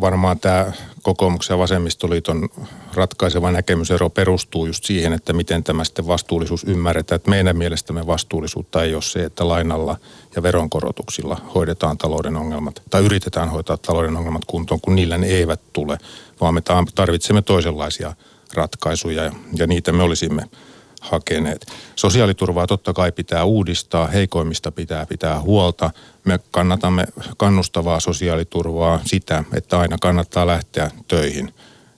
varmaan 0.00 0.40
tämä 0.40 0.72
kokoomuksen 1.02 1.54
ja 1.54 1.58
vasemmistoliiton 1.58 2.48
ratkaiseva 2.94 3.52
näkemysero 3.52 4.10
perustuu 4.10 4.66
just 4.66 4.84
siihen, 4.84 5.12
että 5.12 5.32
miten 5.32 5.64
tämä 5.64 5.84
sitten 5.84 6.06
vastuullisuus 6.06 6.64
ymmärretään. 6.64 7.16
Että 7.16 7.30
meidän 7.30 7.56
mielestämme 7.56 8.06
vastuullisuutta 8.06 8.82
ei 8.82 8.94
ole 8.94 9.02
se, 9.02 9.24
että 9.24 9.48
lainalla 9.48 9.96
ja 10.36 10.42
veronkorotuksilla 10.42 11.40
hoidetaan 11.54 11.98
talouden 11.98 12.36
ongelmat 12.36 12.82
tai 12.90 13.04
yritetään 13.04 13.50
hoitaa 13.50 13.76
talouden 13.76 14.16
ongelmat 14.16 14.44
kuntoon, 14.44 14.80
kun 14.80 14.94
niillä 14.94 15.18
ne 15.18 15.26
eivät 15.26 15.60
tule, 15.72 15.98
vaan 16.40 16.54
me 16.54 16.62
tarvitsemme 16.94 17.42
toisenlaisia 17.42 18.14
ratkaisuja 18.54 19.32
ja 19.56 19.66
niitä 19.66 19.92
me 19.92 20.02
olisimme 20.02 20.42
hakeneet. 21.04 21.66
Sosiaaliturvaa 21.96 22.66
totta 22.66 22.92
kai 22.92 23.12
pitää 23.12 23.44
uudistaa, 23.44 24.06
heikoimmista 24.06 24.72
pitää 24.72 25.06
pitää 25.06 25.40
huolta. 25.40 25.90
Me 26.24 26.38
kannatamme 26.50 27.04
kannustavaa 27.36 28.00
sosiaaliturvaa 28.00 29.00
sitä, 29.04 29.44
että 29.52 29.78
aina 29.78 29.96
kannattaa 30.00 30.46
lähteä 30.46 30.90
töihin 31.08 31.54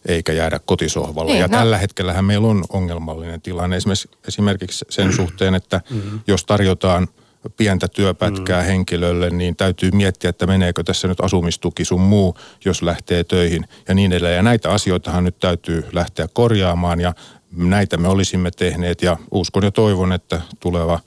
eikä 0.07 0.33
jäädä 0.33 0.61
kotisohvalle. 0.67 1.33
Niin, 1.33 1.41
ja 1.41 1.49
no. 1.49 1.59
tällä 1.59 1.79
hetkellähän 1.79 2.25
meillä 2.25 2.49
on 2.49 2.65
ongelmallinen 2.69 3.41
tilanne 3.41 3.77
esimerkiksi, 3.77 4.09
esimerkiksi 4.29 4.85
sen 4.91 5.13
suhteen, 5.13 5.55
että 5.55 5.81
mm-hmm. 5.91 6.21
jos 6.27 6.45
tarjotaan 6.45 7.09
pientä 7.57 7.89
työpätkää 7.89 8.63
mm. 8.63 8.67
henkilölle, 8.67 9.31
niin 9.31 9.57
täytyy 9.57 9.91
miettiä, 9.91 10.31
että 10.31 10.47
meneekö 10.47 10.83
tässä 10.83 11.09
nyt 11.09 11.21
asumistuki 11.21 11.85
sun 11.85 12.01
muu, 12.01 12.37
jos 12.65 12.83
lähtee 12.83 13.25
töihin 13.25 13.69
ja 13.89 13.95
niin 13.95 14.13
edelleen. 14.13 14.37
Ja 14.37 14.43
näitä 14.43 14.71
asioitahan 14.71 15.25
nyt 15.25 15.39
täytyy 15.39 15.85
lähteä 15.93 16.29
korjaamaan 16.33 17.01
ja 17.01 17.15
näitä 17.51 17.97
me 17.97 18.09
olisimme 18.09 18.51
tehneet 18.51 19.03
ja 19.03 19.17
uskon 19.31 19.63
ja 19.65 19.71
toivon, 19.71 20.13
että 20.13 20.41
tuleva 20.61 21.01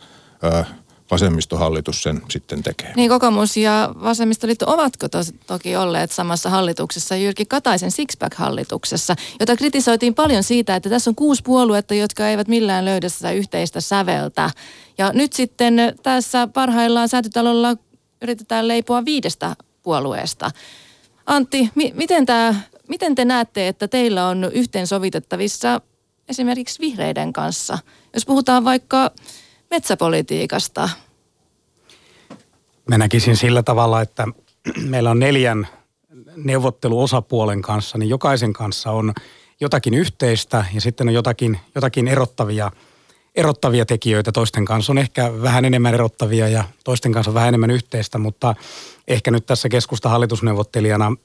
ö, 0.44 0.64
vasemmistohallitus 1.12 2.04
sen 2.04 2.22
sitten 2.30 2.64
tekee. 2.64 2.94
Niin 2.96 3.10
kokoomus 3.10 3.58
ja 3.58 3.90
vasemmistoliitto 4.04 4.74
ovatko 4.74 5.10
tos, 5.10 5.34
toki 5.48 5.76
olleet 5.76 6.12
samassa 6.12 6.50
hallituksessa, 6.50 7.16
Jyrki 7.16 7.46
Kataisen 7.46 7.92
Sixpack-hallituksessa, 7.92 9.16
jota 9.40 9.56
kritisoitiin 9.56 10.16
paljon 10.16 10.44
siitä, 10.44 10.76
että 10.76 10.90
tässä 10.90 11.12
on 11.12 11.16
kuusi 11.16 11.42
puoluetta, 11.44 11.94
jotka 11.94 12.28
eivät 12.28 12.48
millään 12.48 12.86
löydä 12.86 13.10
sitä 13.10 13.32
yhteistä 13.32 13.82
säveltä. 13.82 14.50
Ja 14.98 15.12
nyt 15.14 15.34
sitten 15.34 15.76
tässä 16.04 16.48
parhaillaan 16.48 17.10
säätytalolla 17.10 17.76
yritetään 18.22 18.68
leipoa 18.68 19.06
viidestä 19.06 19.56
puolueesta. 19.84 20.52
Antti, 21.26 21.70
mi- 21.76 21.94
miten, 21.96 22.26
tää, 22.26 22.56
miten 22.88 23.16
te 23.16 23.26
näette, 23.26 23.68
että 23.68 23.88
teillä 23.88 24.28
on 24.28 24.50
yhteensovitettavissa 24.54 25.82
esimerkiksi 26.30 26.80
vihreiden 26.80 27.34
kanssa? 27.34 27.80
Jos 28.14 28.26
puhutaan 28.26 28.66
vaikka 28.66 29.12
metsäpolitiikasta. 29.72 30.90
Mä 32.90 32.98
näkisin 32.98 33.38
sillä 33.38 33.64
tavalla, 33.64 34.02
että 34.02 34.28
meillä 34.84 35.12
on 35.12 35.20
neljän 35.20 35.68
neuvotteluosapuolen 36.36 37.62
kanssa, 37.62 37.98
niin 37.98 38.10
jokaisen 38.10 38.54
kanssa 38.54 38.92
on 38.92 39.14
jotakin 39.60 39.94
yhteistä 39.94 40.66
ja 40.74 40.82
sitten 40.82 41.08
on 41.08 41.14
jotakin, 41.14 41.60
jotakin 41.76 42.08
erottavia, 42.08 42.72
erottavia 43.36 43.86
tekijöitä. 43.86 44.32
Toisten 44.32 44.66
kanssa 44.66 44.94
on 44.94 44.98
ehkä 44.98 45.42
vähän 45.42 45.66
enemmän 45.66 45.94
erottavia 45.94 46.48
ja 46.48 46.64
toisten 46.84 47.12
kanssa 47.12 47.34
vähän 47.34 47.48
enemmän 47.48 47.72
yhteistä, 47.72 48.18
mutta 48.18 48.56
ehkä 49.08 49.32
nyt 49.32 49.46
tässä 49.46 49.70
keskusta 49.70 50.10
hallitusneuvottelijana 50.10 51.16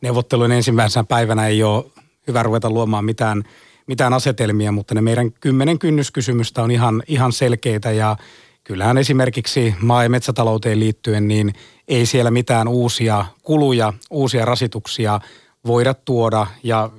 neuvottelujen 0.00 0.52
ensimmäisenä 0.52 1.04
päivänä 1.04 1.46
ei 1.46 1.62
ole 1.62 1.84
hyvä 2.26 2.42
ruveta 2.42 2.70
luomaan 2.70 3.04
mitään– 3.04 3.44
mitään 3.88 4.12
asetelmia, 4.12 4.72
mutta 4.72 4.94
ne 4.94 5.00
meidän 5.00 5.32
kymmenen 5.32 5.78
kynnyskysymystä 5.78 6.62
on 6.62 6.70
ihan, 6.70 7.02
ihan 7.06 7.32
selkeitä. 7.32 7.90
Ja 7.90 8.16
kyllähän 8.64 8.98
esimerkiksi 8.98 9.74
maa- 9.80 10.02
ja 10.02 10.10
metsätalouteen 10.10 10.80
liittyen, 10.80 11.28
niin 11.28 11.52
ei 11.88 12.06
siellä 12.06 12.30
mitään 12.30 12.68
uusia 12.68 13.26
kuluja, 13.42 13.92
uusia 14.10 14.44
rasituksia 14.44 15.20
voida 15.66 15.94
tuoda. 15.94 16.46
Ja 16.62 16.90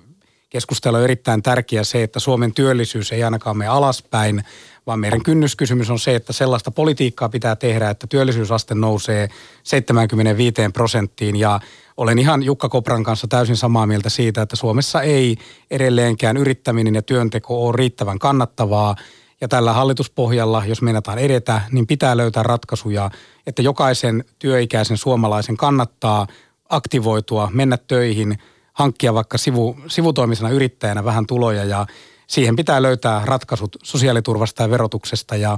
keskustelu 0.50 0.96
on 0.96 1.04
erittäin 1.04 1.44
tärkeä 1.44 1.84
se, 1.84 2.04
että 2.04 2.20
Suomen 2.20 2.54
työllisyys 2.54 3.12
ei 3.12 3.24
ainakaan 3.24 3.58
mene 3.58 3.70
alaspäin, 3.70 4.44
vaan 4.88 5.00
meidän 5.00 5.24
kynnyskysymys 5.24 5.90
on 5.90 6.00
se, 6.00 6.16
että 6.16 6.34
sellaista 6.34 6.72
politiikkaa 6.72 7.30
pitää 7.30 7.56
tehdä, 7.56 7.90
että 7.90 8.08
työllisyysaste 8.08 8.76
nousee 8.76 9.30
75 9.64 10.56
prosenttiin 10.74 11.36
ja 11.36 11.60
olen 11.98 12.20
ihan 12.20 12.44
Jukka 12.44 12.70
Kopran 12.70 13.04
kanssa 13.04 13.28
täysin 13.28 13.58
samaa 13.58 13.88
mieltä 13.88 14.10
siitä, 14.10 14.42
että 14.42 14.56
Suomessa 14.56 15.02
ei 15.02 15.38
edelleenkään 15.72 16.38
yrittäminen 16.38 16.96
ja 16.96 17.02
työnteko 17.02 17.68
ole 17.68 17.78
riittävän 17.78 18.20
kannattavaa. 18.20 18.96
Ja 19.42 19.48
tällä 19.48 19.74
hallituspohjalla, 19.74 20.64
jos 20.66 20.82
meinataan 20.82 21.20
edetä, 21.20 21.62
niin 21.72 21.88
pitää 21.88 22.18
löytää 22.18 22.44
ratkaisuja, 22.44 23.12
että 23.48 23.62
jokaisen 23.62 24.24
työikäisen 24.40 24.98
suomalaisen 24.98 25.58
kannattaa 25.58 26.28
aktivoitua, 26.70 27.50
mennä 27.54 27.78
töihin, 27.78 28.38
hankkia 28.80 29.14
vaikka 29.14 29.38
sivu, 29.38 29.78
sivutoimisena 29.88 30.50
yrittäjänä 30.50 31.04
vähän 31.04 31.26
tuloja 31.28 31.64
ja 31.64 31.86
siihen 32.28 32.56
pitää 32.56 32.82
löytää 32.82 33.22
ratkaisut 33.26 33.78
sosiaaliturvasta 33.84 34.64
ja 34.64 34.70
verotuksesta 34.70 35.36
ja 35.36 35.58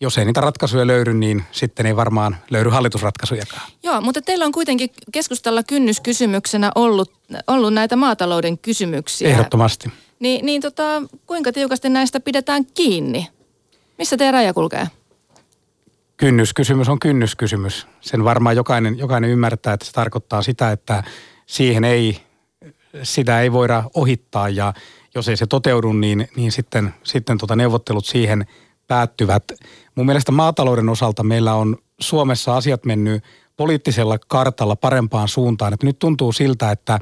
jos 0.00 0.18
ei 0.18 0.24
niitä 0.24 0.40
ratkaisuja 0.40 0.86
löydy, 0.86 1.14
niin 1.14 1.44
sitten 1.52 1.86
ei 1.86 1.96
varmaan 1.96 2.36
löydy 2.50 2.70
hallitusratkaisujakaan. 2.70 3.70
Joo, 3.82 4.00
mutta 4.00 4.22
teillä 4.22 4.44
on 4.44 4.52
kuitenkin 4.52 4.90
keskustella 5.12 5.62
kynnyskysymyksenä 5.62 6.72
ollut, 6.74 7.12
ollut 7.46 7.74
näitä 7.74 7.96
maatalouden 7.96 8.58
kysymyksiä. 8.58 9.28
Ehdottomasti. 9.28 9.92
Ni, 10.20 10.40
niin 10.42 10.62
tota, 10.62 11.02
kuinka 11.26 11.52
tiukasti 11.52 11.88
näistä 11.88 12.20
pidetään 12.20 12.66
kiinni? 12.66 13.28
Missä 13.98 14.16
teidän 14.16 14.34
raja 14.34 14.54
kulkee? 14.54 14.86
Kynnyskysymys 16.16 16.88
on 16.88 16.98
kynnyskysymys. 16.98 17.86
Sen 18.00 18.24
varmaan 18.24 18.56
jokainen, 18.56 18.98
jokainen 18.98 19.30
ymmärtää, 19.30 19.74
että 19.74 19.86
se 19.86 19.92
tarkoittaa 19.92 20.42
sitä, 20.42 20.72
että 20.72 21.04
siihen 21.46 21.84
ei, 21.84 22.25
sitä 23.02 23.40
ei 23.40 23.52
voida 23.52 23.84
ohittaa 23.94 24.48
ja 24.48 24.74
jos 25.14 25.28
ei 25.28 25.36
se 25.36 25.46
toteudu, 25.46 25.92
niin, 25.92 26.28
niin 26.36 26.52
sitten, 26.52 26.94
sitten 27.02 27.38
tota 27.38 27.56
neuvottelut 27.56 28.06
siihen 28.06 28.46
päättyvät. 28.86 29.44
Mun 29.94 30.06
mielestä 30.06 30.32
maatalouden 30.32 30.88
osalta 30.88 31.22
meillä 31.22 31.54
on 31.54 31.76
Suomessa 32.00 32.56
asiat 32.56 32.84
mennyt 32.84 33.24
poliittisella 33.56 34.18
kartalla 34.18 34.76
parempaan 34.76 35.28
suuntaan. 35.28 35.72
Että 35.72 35.86
nyt 35.86 35.98
tuntuu 35.98 36.32
siltä, 36.32 36.70
että 36.70 36.98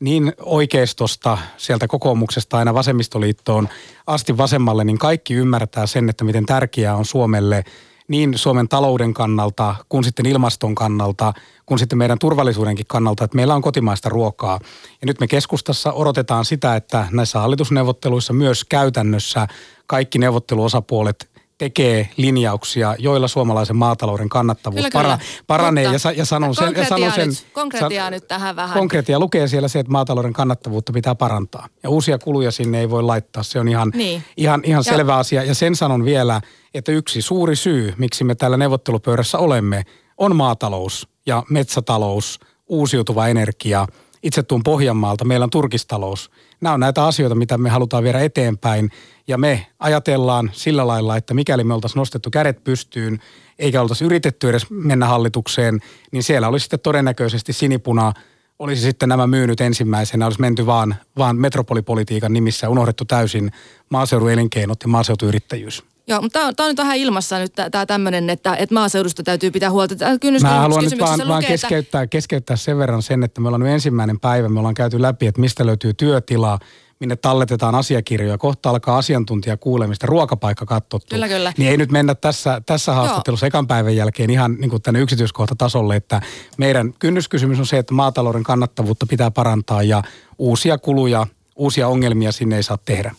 niin 0.00 0.32
oikeistosta, 0.40 1.38
sieltä 1.56 1.88
kokoomuksesta 1.88 2.58
aina 2.58 2.74
vasemmistoliittoon 2.74 3.68
asti 4.06 4.36
vasemmalle, 4.36 4.84
niin 4.84 4.98
kaikki 4.98 5.34
ymmärtää 5.34 5.86
sen, 5.86 6.08
että 6.08 6.24
miten 6.24 6.46
tärkeää 6.46 6.96
on 6.96 7.04
Suomelle 7.04 7.64
niin 8.08 8.38
Suomen 8.38 8.68
talouden 8.68 9.14
kannalta 9.14 9.74
kuin 9.88 10.04
sitten 10.04 10.26
ilmaston 10.26 10.74
kannalta, 10.74 11.32
kuin 11.66 11.78
sitten 11.78 11.98
meidän 11.98 12.18
turvallisuudenkin 12.18 12.86
kannalta, 12.88 13.24
että 13.24 13.36
meillä 13.36 13.54
on 13.54 13.62
kotimaista 13.62 14.08
ruokaa. 14.08 14.58
Ja 15.00 15.06
nyt 15.06 15.20
me 15.20 15.26
keskustassa 15.26 15.92
odotetaan 15.92 16.44
sitä, 16.44 16.76
että 16.76 17.08
näissä 17.10 17.38
hallitusneuvotteluissa 17.38 18.32
myös 18.32 18.64
käytännössä 18.64 19.46
kaikki 19.86 20.18
neuvotteluosapuolet 20.18 21.33
tekee 21.58 22.08
linjauksia, 22.16 22.94
joilla 22.98 23.28
suomalaisen 23.28 23.76
maatalouden 23.76 24.28
kannattavuus 24.28 24.76
kyllä, 24.76 24.90
kyllä. 24.90 25.18
paranee. 25.46 25.92
Mutta, 25.92 26.08
ja, 26.08 26.12
ja 26.16 26.24
sanon 26.24 26.54
sen, 26.54 26.74
ja 26.76 26.86
sanon 26.86 27.12
sen, 27.12 27.28
nyt, 27.28 27.46
konkretiaa 27.52 28.06
san, 28.06 28.12
nyt 28.12 28.28
tähän 28.28 28.56
vähän. 28.56 28.78
Konkretia 28.78 29.18
lukee 29.18 29.48
siellä 29.48 29.68
se, 29.68 29.78
että 29.78 29.92
maatalouden 29.92 30.32
kannattavuutta 30.32 30.92
pitää 30.92 31.14
parantaa. 31.14 31.68
Ja 31.82 31.90
uusia 31.90 32.18
kuluja 32.18 32.50
sinne 32.50 32.80
ei 32.80 32.90
voi 32.90 33.02
laittaa. 33.02 33.42
Se 33.42 33.60
on 33.60 33.68
ihan, 33.68 33.92
niin. 33.94 34.22
ihan, 34.36 34.60
ihan 34.64 34.84
ja, 34.86 34.92
selvä 34.92 35.16
asia. 35.16 35.42
Ja 35.42 35.54
sen 35.54 35.76
sanon 35.76 36.04
vielä, 36.04 36.40
että 36.74 36.92
yksi 36.92 37.22
suuri 37.22 37.56
syy, 37.56 37.94
miksi 37.98 38.24
me 38.24 38.34
täällä 38.34 38.56
neuvottelupöydässä 38.56 39.38
olemme, 39.38 39.82
on 40.16 40.36
maatalous 40.36 41.08
ja 41.26 41.42
metsätalous, 41.50 42.40
uusiutuva 42.68 43.28
energia. 43.28 43.86
Itse 44.24 44.42
tuun 44.42 44.62
Pohjanmaalta, 44.62 45.24
meillä 45.24 45.44
on 45.44 45.50
turkistalous. 45.50 46.30
Nämä 46.60 46.74
on 46.74 46.80
näitä 46.80 47.04
asioita, 47.04 47.34
mitä 47.34 47.58
me 47.58 47.70
halutaan 47.70 48.04
viedä 48.04 48.20
eteenpäin– 48.20 48.90
ja 49.28 49.38
me 49.38 49.66
ajatellaan 49.78 50.50
sillä 50.52 50.86
lailla, 50.86 51.16
että 51.16 51.34
mikäli 51.34 51.64
me 51.64 51.74
oltaisiin 51.74 51.98
nostettu 51.98 52.30
kädet 52.30 52.64
pystyyn, 52.64 53.20
eikä 53.58 53.82
oltaisi 53.82 54.04
yritetty 54.04 54.48
edes 54.48 54.70
mennä 54.70 55.06
hallitukseen, 55.06 55.80
niin 56.12 56.22
siellä 56.22 56.48
olisi 56.48 56.64
sitten 56.64 56.80
todennäköisesti 56.80 57.52
sinipuna 57.52 58.12
olisi 58.58 58.82
sitten 58.82 59.08
nämä 59.08 59.26
myynyt 59.26 59.60
ensimmäisenä, 59.60 60.26
olisi 60.26 60.40
menty 60.40 60.66
vaan, 60.66 60.94
vaan 61.18 61.36
metropolipolitiikan 61.36 62.32
nimissä, 62.32 62.68
unohdettu 62.68 63.04
täysin 63.04 63.50
maaseudun 63.90 64.32
elinkeinot 64.32 64.82
ja 64.82 64.88
maaseutuyrittäjyys. 64.88 65.93
Joo, 66.06 66.20
mutta 66.22 66.38
tämä 66.38 66.48
on, 66.48 66.56
tämä 66.56 66.66
on 66.66 66.70
nyt 66.70 66.78
vähän 66.78 66.96
ilmassa 66.96 67.38
nyt 67.38 67.52
tämä 67.70 67.86
tämmöinen, 67.86 68.30
että, 68.30 68.56
että 68.56 68.74
maaseudusta 68.74 69.22
täytyy 69.22 69.50
pitää 69.50 69.70
huolta. 69.70 69.94
Kynnys, 70.20 70.42
Mä 70.42 70.48
haluan 70.48 70.84
nyt 70.84 71.00
vaan, 71.00 71.18
lukee, 71.18 71.28
vaan 71.28 71.44
keskeyttää, 71.44 72.02
että... 72.02 72.10
keskeyttää 72.10 72.56
sen 72.56 72.78
verran 72.78 73.02
sen, 73.02 73.22
että 73.22 73.40
me 73.40 73.48
ollaan 73.48 73.60
nyt 73.60 73.72
ensimmäinen 73.72 74.20
päivä, 74.20 74.48
me 74.48 74.58
ollaan 74.58 74.74
käyty 74.74 75.02
läpi, 75.02 75.26
että 75.26 75.40
mistä 75.40 75.66
löytyy 75.66 75.94
työtilaa, 75.94 76.58
minne 77.00 77.16
talletetaan 77.16 77.74
asiakirjoja. 77.74 78.38
Kohta 78.38 78.70
alkaa 78.70 78.98
asiantuntijakuulemista, 78.98 80.06
ruokapaikka 80.06 80.66
katsottu. 80.66 81.06
Kyllä, 81.10 81.28
kyllä. 81.28 81.52
Niin 81.58 81.70
ei 81.70 81.76
nyt 81.76 81.90
mennä 81.90 82.14
tässä, 82.14 82.62
tässä 82.66 82.92
haastattelussa 82.92 83.46
Joo. 83.46 83.48
ekan 83.48 83.66
päivän 83.66 83.96
jälkeen 83.96 84.30
ihan 84.30 84.56
niin 84.60 84.70
kuin 84.70 84.82
tänne 84.82 85.00
yksityiskohtatasolle, 85.00 85.96
että 85.96 86.22
meidän 86.58 86.94
kynnyskysymys 86.98 87.58
on 87.58 87.66
se, 87.66 87.78
että 87.78 87.94
maatalouden 87.94 88.42
kannattavuutta 88.42 89.06
pitää 89.06 89.30
parantaa 89.30 89.82
ja 89.82 90.02
uusia 90.38 90.78
kuluja, 90.78 91.26
uusia 91.56 91.88
ongelmia 91.88 92.32
sinne 92.32 92.56
ei 92.56 92.62
saa 92.62 92.78
tehdä. 92.84 93.14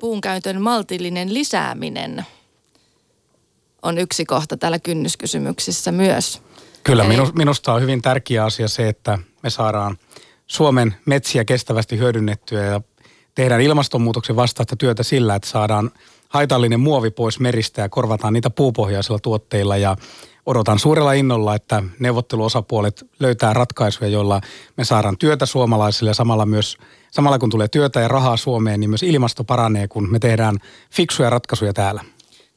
Puunkäytön 0.00 0.62
maltillinen 0.62 1.34
lisääminen 1.34 2.26
on 3.82 3.98
yksi 3.98 4.24
kohta 4.24 4.56
täällä 4.56 4.78
kynnyskysymyksissä 4.78 5.92
myös. 5.92 6.42
Kyllä, 6.84 7.04
Eli... 7.04 7.32
minusta 7.34 7.72
on 7.72 7.82
hyvin 7.82 8.02
tärkeä 8.02 8.44
asia 8.44 8.68
se, 8.68 8.88
että 8.88 9.18
me 9.42 9.50
saadaan– 9.50 9.96
Suomen 10.46 10.94
metsiä 11.04 11.44
kestävästi 11.44 11.98
hyödynnettyä 11.98 12.64
ja 12.64 12.80
tehdään 13.34 13.60
ilmastonmuutoksen 13.60 14.36
vastaista 14.36 14.76
työtä 14.76 15.02
sillä, 15.02 15.34
että 15.34 15.48
saadaan 15.48 15.90
haitallinen 16.28 16.80
muovi 16.80 17.10
pois 17.10 17.40
meristä 17.40 17.82
ja 17.82 17.88
korvataan 17.88 18.32
niitä 18.32 18.50
puupohjaisilla 18.50 19.18
tuotteilla 19.18 19.76
ja 19.76 19.96
odotan 20.46 20.78
suurella 20.78 21.12
innolla, 21.12 21.54
että 21.54 21.82
neuvotteluosapuolet 21.98 23.06
löytää 23.20 23.52
ratkaisuja, 23.52 24.10
joilla 24.10 24.40
me 24.76 24.84
saadaan 24.84 25.18
työtä 25.18 25.46
suomalaisille 25.46 26.10
ja 26.10 26.14
samalla 26.14 26.46
myös 26.46 26.76
samalla 27.10 27.38
kun 27.38 27.50
tulee 27.50 27.68
työtä 27.68 28.00
ja 28.00 28.08
rahaa 28.08 28.36
Suomeen, 28.36 28.80
niin 28.80 28.90
myös 28.90 29.02
ilmasto 29.02 29.44
paranee, 29.44 29.88
kun 29.88 30.10
me 30.10 30.18
tehdään 30.18 30.58
fiksuja 30.90 31.30
ratkaisuja 31.30 31.72
täällä. 31.72 32.04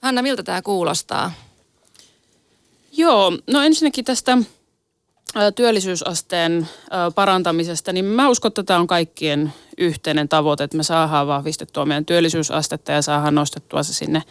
Hanna, 0.01 0.21
miltä 0.21 0.43
tämä 0.43 0.61
kuulostaa? 0.61 1.31
Joo, 2.91 3.31
no 3.47 3.61
ensinnäkin 3.61 4.05
tästä 4.05 4.37
työllisyysasteen 5.55 6.67
parantamisesta, 7.15 7.93
niin 7.93 8.05
mä 8.05 8.29
uskon, 8.29 8.49
että 8.49 8.63
tämä 8.63 8.79
on 8.79 8.87
kaikkien 8.87 9.53
yhteinen 9.77 10.29
tavoite, 10.29 10.63
että 10.63 10.77
me 10.77 10.83
saadaan 10.83 11.27
vahvistettua 11.27 11.85
meidän 11.85 12.05
työllisyysastetta 12.05 12.91
ja 12.91 13.01
saadaan 13.01 13.35
nostettua 13.35 13.83
se 13.83 13.93
sinne 13.93 14.23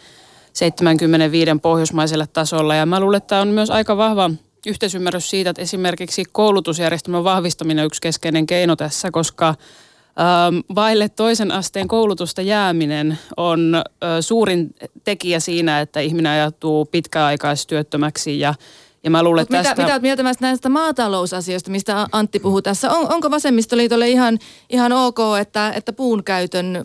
75 0.53 1.51
pohjoismaiselle 1.61 2.27
tasolle. 2.33 2.75
Ja 2.77 2.85
mä 2.85 2.99
luulen, 2.99 3.17
että 3.17 3.27
tämä 3.27 3.41
on 3.41 3.47
myös 3.47 3.69
aika 3.69 3.97
vahva 3.97 4.31
yhteisymmärrys 4.67 5.29
siitä, 5.29 5.49
että 5.49 5.61
esimerkiksi 5.61 6.23
koulutusjärjestelmän 6.31 7.23
vahvistaminen 7.23 7.83
on 7.83 7.87
yksi 7.87 8.01
keskeinen 8.01 8.47
keino 8.47 8.75
tässä, 8.75 9.11
koska 9.11 9.55
vaille 10.75 11.09
toisen 11.09 11.51
asteen 11.51 11.87
koulutusta 11.87 12.41
jääminen 12.41 13.19
on 13.37 13.83
suurin 14.21 14.69
tekijä 15.03 15.39
siinä, 15.39 15.81
että 15.81 15.99
ihminen 15.99 16.31
ajatuu 16.31 16.85
pitkäaikaistyöttömäksi 16.85 18.39
ja 18.39 18.53
ja 19.03 19.09
mä 19.09 19.23
luulen, 19.23 19.47
tästä... 19.47 19.69
Mitä, 19.69 19.83
mitä 19.83 19.99
mieltä 19.99 20.23
näistä 20.41 20.69
maatalousasioista, 20.69 21.71
mistä 21.71 22.07
Antti 22.11 22.39
puhuu 22.39 22.61
tässä? 22.61 22.91
On, 22.91 23.13
onko 23.13 23.31
vasemmistoliitolle 23.31 24.09
ihan, 24.09 24.39
ihan 24.69 24.91
ok, 24.91 25.17
että, 25.41 25.71
että 25.75 25.93
puun, 25.93 26.23
käytön, 26.23 26.83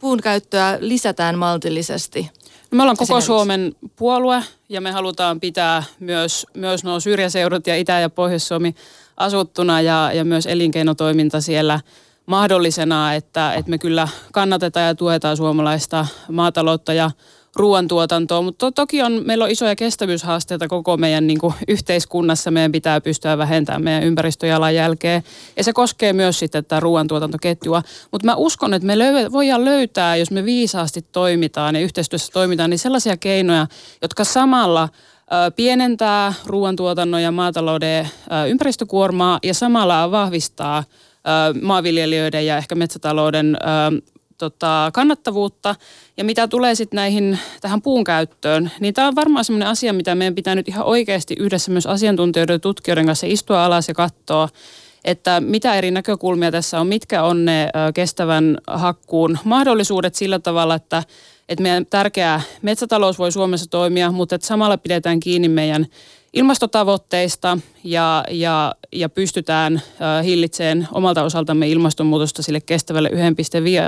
puun 0.00 0.20
käyttöä 0.20 0.78
lisätään 0.80 1.38
maltillisesti? 1.38 2.30
No 2.74 2.76
me 2.76 2.82
ollaan 2.82 2.96
koko 2.96 3.20
Suomen 3.20 3.74
puolue 3.96 4.42
ja 4.68 4.80
me 4.80 4.90
halutaan 4.90 5.40
pitää 5.40 5.82
myös, 6.00 6.46
myös 6.54 6.84
nuo 6.84 7.00
syrjäseudut 7.00 7.66
ja 7.66 7.76
Itä- 7.76 8.00
ja 8.00 8.10
Pohjois-Suomi 8.10 8.74
asuttuna 9.16 9.80
ja, 9.80 10.10
ja 10.14 10.24
myös 10.24 10.46
elinkeinotoiminta 10.46 11.40
siellä 11.40 11.80
mahdollisena, 12.26 13.14
että, 13.14 13.52
että 13.52 13.70
me 13.70 13.78
kyllä 13.78 14.08
kannatetaan 14.32 14.86
ja 14.86 14.94
tuetaan 14.94 15.36
suomalaista 15.36 16.06
maataloutta 16.30 16.92
ja 16.92 17.10
ruoantuotantoa, 17.56 18.42
mutta 18.42 18.72
toki 18.72 19.02
on, 19.02 19.22
meillä 19.24 19.44
on 19.44 19.50
isoja 19.50 19.76
kestävyyshaasteita 19.76 20.68
koko 20.68 20.96
meidän 20.96 21.26
niin 21.26 21.38
kuin, 21.38 21.54
yhteiskunnassa. 21.68 22.50
Meidän 22.50 22.72
pitää 22.72 23.00
pystyä 23.00 23.38
vähentämään 23.38 23.84
meidän 23.84 24.02
ympäristöjalanjälkeä 24.02 25.22
ja 25.56 25.64
se 25.64 25.72
koskee 25.72 26.12
myös 26.12 26.38
sitten 26.38 26.64
tätä 26.64 26.80
ruoantuotantoketjua. 26.80 27.82
Mutta 28.10 28.26
mä 28.26 28.34
uskon, 28.34 28.74
että 28.74 28.86
me 28.86 28.94
löy- 28.94 29.32
voidaan 29.32 29.64
löytää, 29.64 30.16
jos 30.16 30.30
me 30.30 30.44
viisaasti 30.44 31.04
toimitaan 31.12 31.74
ja 31.74 31.80
yhteistyössä 31.80 32.32
toimitaan, 32.32 32.70
niin 32.70 32.78
sellaisia 32.78 33.16
keinoja, 33.16 33.66
jotka 34.02 34.24
samalla 34.24 34.88
pienentää 35.56 36.34
ruoantuotannon 36.46 37.22
ja 37.22 37.30
maatalouden 37.30 38.08
ympäristökuormaa 38.48 39.38
ja 39.42 39.54
samalla 39.54 40.10
vahvistaa 40.10 40.84
maanviljelijöiden 41.62 42.46
ja 42.46 42.56
ehkä 42.56 42.74
metsätalouden 42.74 43.56
tota, 44.38 44.90
kannattavuutta. 44.92 45.74
Ja 46.16 46.24
mitä 46.24 46.48
tulee 46.48 46.74
sitten 46.74 46.96
näihin 46.96 47.38
tähän 47.60 47.82
puun 47.82 48.04
käyttöön, 48.04 48.70
niin 48.80 48.94
tämä 48.94 49.08
on 49.08 49.16
varmaan 49.16 49.44
sellainen 49.44 49.68
asia, 49.68 49.92
mitä 49.92 50.14
meidän 50.14 50.34
pitää 50.34 50.54
nyt 50.54 50.68
ihan 50.68 50.86
oikeasti 50.86 51.34
yhdessä 51.38 51.70
myös 51.70 51.86
asiantuntijoiden 51.86 52.54
ja 52.54 52.58
tutkijoiden 52.58 53.06
kanssa 53.06 53.26
istua 53.26 53.64
alas 53.64 53.88
ja 53.88 53.94
katsoa, 53.94 54.48
että 55.04 55.40
mitä 55.40 55.74
eri 55.74 55.90
näkökulmia 55.90 56.50
tässä 56.50 56.80
on, 56.80 56.86
mitkä 56.86 57.22
on 57.22 57.44
ne 57.44 57.70
kestävän 57.94 58.58
hakkuun 58.66 59.38
mahdollisuudet 59.44 60.14
sillä 60.14 60.38
tavalla, 60.38 60.74
että, 60.74 61.02
että 61.48 61.62
meidän 61.62 61.86
tärkeä 61.86 62.40
metsätalous 62.62 63.18
voi 63.18 63.32
Suomessa 63.32 63.70
toimia, 63.70 64.12
mutta 64.12 64.34
että 64.34 64.46
samalla 64.46 64.78
pidetään 64.78 65.20
kiinni 65.20 65.48
meidän 65.48 65.86
ilmastotavoitteista 66.34 67.58
ja, 67.84 68.24
ja, 68.30 68.74
ja 68.92 69.08
pystytään 69.08 69.82
hillitsemään 70.24 70.88
omalta 70.92 71.22
osaltamme 71.22 71.68
ilmastonmuutosta 71.68 72.42
sille 72.42 72.60
kestävälle 72.60 73.08
1,5 73.08 73.16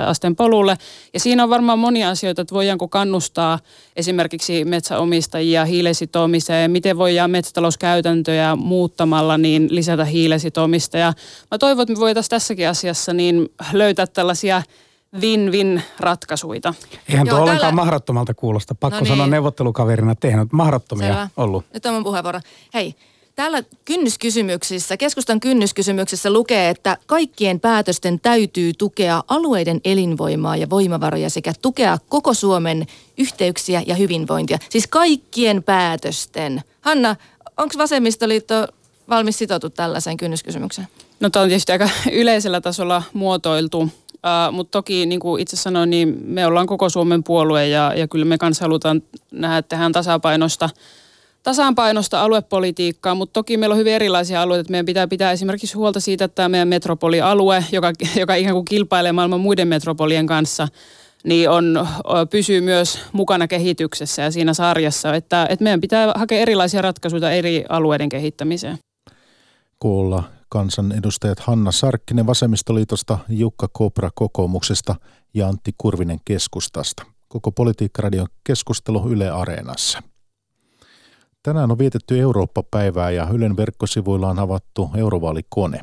asteen 0.07 0.35
polulle. 0.35 0.77
Ja 1.13 1.19
siinä 1.19 1.43
on 1.43 1.49
varmaan 1.49 1.79
monia 1.79 2.09
asioita, 2.09 2.41
että 2.41 2.55
voidaanko 2.55 2.87
kannustaa 2.87 3.59
esimerkiksi 3.95 4.65
metsäomistajia 4.65 5.65
hiilesitomiseen, 5.65 6.71
miten 6.71 6.97
voidaan 6.97 7.31
metsätalouskäytäntöjä 7.31 8.55
muuttamalla 8.55 9.37
niin 9.37 9.67
lisätä 9.71 10.05
hiilesitomista. 10.05 10.97
Ja 10.97 11.13
mä 11.51 11.57
toivon, 11.57 11.83
että 11.83 11.93
me 11.93 11.99
voitaisiin 11.99 12.29
tässäkin 12.29 12.69
asiassa 12.69 13.13
niin 13.13 13.49
löytää 13.73 14.07
tällaisia– 14.07 14.61
win-win 15.15 15.81
ratkaisuita. 15.99 16.73
Eihän 17.09 17.27
tuo 17.27 17.37
ollenkaan 17.37 17.59
täällä... 17.59 17.75
mahdottomalta 17.75 18.33
kuulosta. 18.33 18.75
Pakko 18.75 18.95
no 18.95 19.03
niin. 19.03 19.07
sanoa 19.09 19.27
neuvottelukaverina, 19.27 20.15
tehnyt 20.15 20.51
mahdottomia 20.51 21.07
Selvä. 21.07 21.29
ollut. 21.37 21.65
Nyt 21.73 21.85
on 21.85 21.93
mun 21.93 22.03
puheenvuoro. 22.03 22.39
Hei, 22.73 22.95
täällä 23.35 23.63
kynnyskysymyksissä, 23.85 24.97
keskustan 24.97 25.39
kynnyskysymyksissä 25.39 26.29
lukee, 26.29 26.69
että 26.69 26.97
kaikkien 27.05 27.59
päätösten 27.59 28.19
täytyy 28.19 28.73
tukea 28.73 29.23
alueiden 29.27 29.81
elinvoimaa 29.83 30.57
ja 30.57 30.69
voimavaroja 30.69 31.29
sekä 31.29 31.53
tukea 31.61 31.97
koko 32.09 32.33
Suomen 32.33 32.87
yhteyksiä 33.17 33.83
ja 33.87 33.95
hyvinvointia. 33.95 34.57
Siis 34.69 34.87
kaikkien 34.87 35.63
päätösten. 35.63 36.61
Hanna, 36.81 37.15
onko 37.57 37.73
vasemmistoliitto 37.77 38.67
valmis 39.09 39.37
sitoutua 39.37 39.69
tällaiseen 39.69 40.17
kynnyskysymykseen? 40.17 40.87
No 41.19 41.29
tämä 41.29 41.43
on 41.43 41.49
tietysti 41.49 41.71
aika 41.71 41.89
yleisellä 42.11 42.61
tasolla 42.61 43.03
muotoiltu 43.13 43.89
Uh, 44.27 44.53
mutta 44.53 44.71
toki 44.71 45.05
niin 45.05 45.19
kuin 45.19 45.41
itse 45.41 45.55
sanoin, 45.57 45.89
niin 45.89 46.17
me 46.23 46.45
ollaan 46.45 46.67
koko 46.67 46.89
Suomen 46.89 47.23
puolue 47.23 47.67
ja, 47.67 47.93
ja 47.95 48.07
kyllä 48.07 48.25
me 48.25 48.37
kanssa 48.37 48.65
halutaan 48.65 49.03
nähdä, 49.31 49.61
tehdään 49.61 49.91
tasapainosta, 49.91 50.69
tasapainosta 51.43 52.21
aluepolitiikkaa, 52.21 53.15
mutta 53.15 53.33
toki 53.33 53.57
meillä 53.57 53.73
on 53.73 53.79
hyvin 53.79 53.93
erilaisia 53.93 54.41
alueita. 54.41 54.71
Meidän 54.71 54.85
pitää 54.85 55.07
pitää 55.07 55.31
esimerkiksi 55.31 55.75
huolta 55.75 55.99
siitä, 55.99 56.25
että 56.25 56.35
tämä 56.35 56.49
meidän 56.49 56.67
metropolialue, 56.67 57.65
joka, 57.71 57.91
joka 58.19 58.35
ikään 58.35 58.55
kuin 58.55 58.65
kilpailee 58.65 59.11
maailman 59.11 59.39
muiden 59.39 59.67
metropolien 59.67 60.27
kanssa, 60.27 60.67
niin 61.23 61.49
on, 61.49 61.87
pysyy 62.29 62.61
myös 62.61 62.99
mukana 63.11 63.47
kehityksessä 63.47 64.21
ja 64.21 64.31
siinä 64.31 64.53
sarjassa, 64.53 65.15
että, 65.15 65.47
että 65.49 65.63
meidän 65.63 65.81
pitää 65.81 66.11
hakea 66.15 66.39
erilaisia 66.39 66.81
ratkaisuja 66.81 67.31
eri 67.31 67.65
alueiden 67.69 68.09
kehittämiseen. 68.09 68.77
Koolla 69.79 70.36
kansanedustajat 70.49 71.39
Hanna 71.39 71.71
Sarkkinen 71.71 72.27
Vasemmistoliitosta, 72.27 73.17
Jukka 73.29 73.67
Kopra 73.71 74.09
kokoomuksesta 74.15 74.95
ja 75.33 75.47
Antti 75.47 75.71
Kurvinen 75.77 76.19
keskustasta. 76.25 77.05
Koko 77.27 77.51
Politiikkaradion 77.51 78.27
keskustelu 78.43 79.09
Yle 79.09 79.29
Areenassa. 79.29 80.03
Tänään 81.43 81.71
on 81.71 81.77
vietetty 81.77 82.19
Eurooppa-päivää 82.19 83.11
ja 83.11 83.27
Ylen 83.31 83.57
verkkosivuilla 83.57 84.29
on 84.29 84.39
avattu 84.39 84.89
eurovaalikone. 84.95 85.79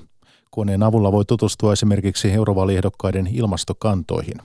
Koneen 0.51 0.83
avulla 0.83 1.13
voi 1.13 1.25
tutustua 1.25 1.73
esimerkiksi 1.73 2.33
eurovaaliehdokkaiden 2.33 3.27
ilmastokantoihin. 3.27 4.37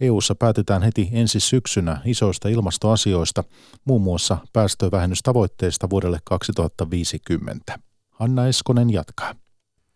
EU:ssa 0.00 0.34
päätetään 0.34 0.82
heti 0.82 1.08
ensi 1.12 1.40
syksynä 1.40 2.00
isoista 2.04 2.48
ilmastoasioista, 2.48 3.44
muun 3.84 4.02
muassa 4.02 4.38
päästövähennystavoitteista 4.52 5.90
vuodelle 5.90 6.18
2050. 6.24 7.78
Hanna 8.10 8.46
Eskonen 8.46 8.90
jatkaa. 8.90 9.43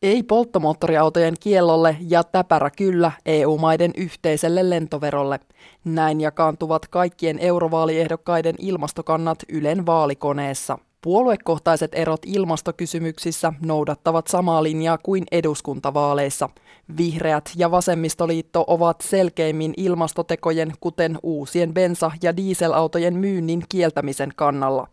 Ei 0.02 0.22
polttomoottoriautojen 0.22 1.34
kiellolle 1.40 1.96
ja 2.00 2.24
täpärä 2.24 2.70
kyllä 2.70 3.12
EU-maiden 3.26 3.90
yhteiselle 3.96 4.70
lentoverolle. 4.70 5.40
Näin 5.84 6.20
jakaantuvat 6.20 6.88
kaikkien 6.88 7.38
eurovaaliehdokkaiden 7.38 8.54
ilmastokannat 8.58 9.38
Ylen 9.48 9.86
vaalikoneessa. 9.86 10.78
Puoluekohtaiset 11.02 11.94
erot 11.94 12.20
ilmastokysymyksissä 12.26 13.52
noudattavat 13.60 14.26
samaa 14.26 14.62
linjaa 14.62 14.98
kuin 14.98 15.24
eduskuntavaaleissa. 15.32 16.48
Vihreät 16.96 17.50
ja 17.56 17.70
vasemmistoliitto 17.70 18.64
ovat 18.66 19.00
selkeimmin 19.00 19.74
ilmastotekojen, 19.76 20.72
kuten 20.80 21.18
uusien 21.22 21.74
bensa- 21.74 22.12
ja 22.22 22.36
dieselautojen 22.36 23.14
myynnin 23.14 23.62
kieltämisen 23.68 24.32
kannalla. 24.36 24.88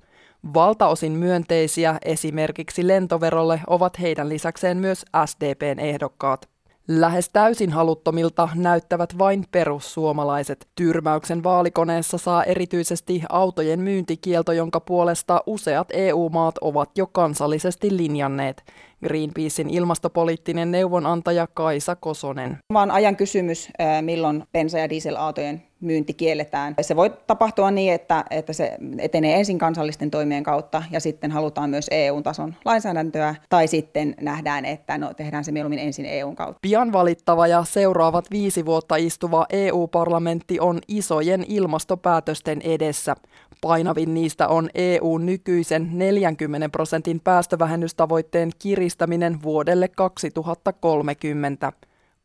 Valtaosin 0.54 1.12
myönteisiä 1.12 1.98
esimerkiksi 2.06 2.88
lentoverolle 2.88 3.62
ovat 3.68 4.00
heidän 4.02 4.30
lisäkseen 4.30 4.78
myös 4.78 5.06
SDPn 5.26 5.80
ehdokkaat. 5.80 6.50
Lähes 6.88 7.30
täysin 7.30 7.72
haluttomilta 7.72 8.50
näyttävät 8.56 9.18
vain 9.18 9.46
perussuomalaiset. 9.52 10.68
Tyrmäyksen 10.76 11.44
vaalikoneessa 11.44 12.18
saa 12.18 12.44
erityisesti 12.44 13.22
autojen 13.30 13.80
myyntikielto, 13.80 14.52
jonka 14.52 14.80
puolesta 14.80 15.44
useat 15.46 15.88
EU-maat 15.94 16.56
ovat 16.62 16.90
jo 16.98 17.08
kansallisesti 17.08 17.98
linjanneet. 17.98 18.64
Greenpeacein 19.04 19.70
ilmastopoliittinen 19.70 20.72
neuvonantaja 20.72 21.48
Kaisa 21.54 21.96
Kosonen. 21.96 22.58
Vaan 22.74 22.92
ajan 22.92 23.16
kysymys, 23.16 23.70
milloin 24.02 24.44
bensa- 24.52 24.80
ja 24.80 24.90
dieselautojen 24.90 25.64
myynti 25.86 26.14
kielletään. 26.14 26.76
Se 26.82 26.96
voi 26.96 27.14
tapahtua 27.28 27.72
niin, 27.72 27.94
että, 27.94 28.26
että 28.30 28.54
se 28.54 28.78
etenee 28.98 29.36
ensin 29.38 29.58
kansallisten 29.58 30.12
toimien 30.12 30.44
kautta 30.44 30.84
ja 30.92 31.00
sitten 31.00 31.32
halutaan 31.32 31.70
myös 31.70 31.88
EU-tason 31.92 32.56
lainsäädäntöä 32.66 33.36
tai 33.50 33.68
sitten 33.68 34.16
nähdään, 34.22 34.66
että 34.66 34.98
no, 34.98 35.14
tehdään 35.14 35.44
se 35.44 35.52
mieluummin 35.52 35.80
ensin 35.80 36.06
EUn 36.06 36.36
kautta. 36.36 36.60
Pian 36.62 36.94
valittava 36.94 37.48
ja 37.48 37.64
seuraavat 37.64 38.32
viisi 38.32 38.66
vuotta 38.66 38.96
istuva 38.96 39.46
EU-parlamentti 39.50 40.60
on 40.60 40.80
isojen 40.88 41.46
ilmastopäätösten 41.48 42.62
edessä. 42.62 43.16
Painavin 43.62 44.14
niistä 44.14 44.48
on 44.48 44.70
EU 44.76 45.18
nykyisen 45.18 45.90
40 45.92 46.70
prosentin 46.70 47.20
päästövähennystavoitteen 47.20 48.52
kiristäminen 48.60 49.44
vuodelle 49.44 49.88
2030. 49.88 51.74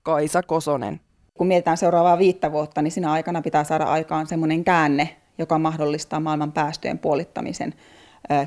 Kaisa 0.03 0.43
Kosonen 0.43 1.01
kun 1.41 1.47
mietitään 1.47 1.77
seuraavaa 1.77 2.19
viittä 2.19 2.53
vuotta, 2.53 2.83
niin 2.83 2.93
siinä 2.93 3.13
aikana 3.13 3.43
pitää 3.43 3.65
saada 3.65 3.85
aikaan 3.85 4.27
semmoinen 4.27 4.65
käänne, 4.65 5.17
joka 5.39 5.59
mahdollistaa 5.59 6.21
maailman 6.21 6.53
päästöjen 6.53 6.99
puolittamisen 6.99 7.75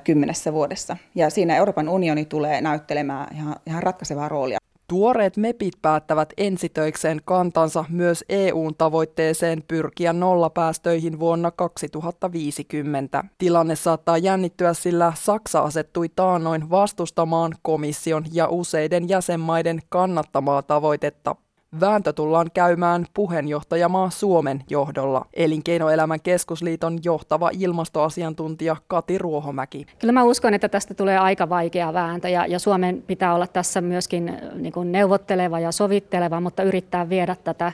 kymmenessä 0.03 0.53
vuodessa. 0.53 0.97
Ja 1.15 1.29
siinä 1.29 1.55
Euroopan 1.55 1.89
unioni 1.89 2.25
tulee 2.25 2.61
näyttelemään 2.61 3.35
ihan, 3.35 3.55
ihan 3.65 3.83
ratkaisevaa 3.83 4.29
roolia. 4.29 4.57
Tuoreet 4.87 5.37
MEPit 5.37 5.73
päättävät 5.81 6.33
ensitöikseen 6.37 7.21
kantansa 7.25 7.85
myös 7.89 8.25
EUn 8.29 8.75
tavoitteeseen 8.75 9.63
pyrkiä 9.67 10.13
nollapäästöihin 10.13 11.19
vuonna 11.19 11.51
2050. 11.51 13.23
Tilanne 13.37 13.75
saattaa 13.75 14.17
jännittyä, 14.17 14.73
sillä 14.73 15.13
Saksa 15.15 15.59
asettui 15.59 16.09
taannoin 16.15 16.69
vastustamaan 16.69 17.53
komission 17.61 18.25
ja 18.33 18.47
useiden 18.47 19.09
jäsenmaiden 19.09 19.79
kannattamaa 19.89 20.61
tavoitetta. 20.61 21.35
Vääntö 21.79 22.13
tullaan 22.13 22.51
käymään 22.53 23.05
puheenjohtajamaa 23.13 24.09
Suomen 24.09 24.63
johdolla. 24.69 25.25
Elinkeinoelämän 25.33 26.21
keskusliiton 26.21 26.99
johtava 27.03 27.49
ilmastoasiantuntija 27.53 28.75
Kati 28.87 29.17
Ruohomäki. 29.17 29.85
Kyllä 29.99 30.11
mä 30.11 30.23
uskon, 30.23 30.53
että 30.53 30.69
tästä 30.69 30.93
tulee 30.93 31.17
aika 31.17 31.49
vaikea 31.49 31.93
vääntö 31.93 32.29
ja, 32.29 32.45
ja 32.45 32.59
Suomen 32.59 33.03
pitää 33.07 33.35
olla 33.35 33.47
tässä 33.47 33.81
myöskin 33.81 34.29
äh, 34.29 34.35
niin 34.55 34.73
kuin 34.73 34.91
neuvotteleva 34.91 35.59
ja 35.59 35.71
sovitteleva, 35.71 36.41
mutta 36.41 36.63
yrittää 36.63 37.09
viedä 37.09 37.35
tätä 37.43 37.71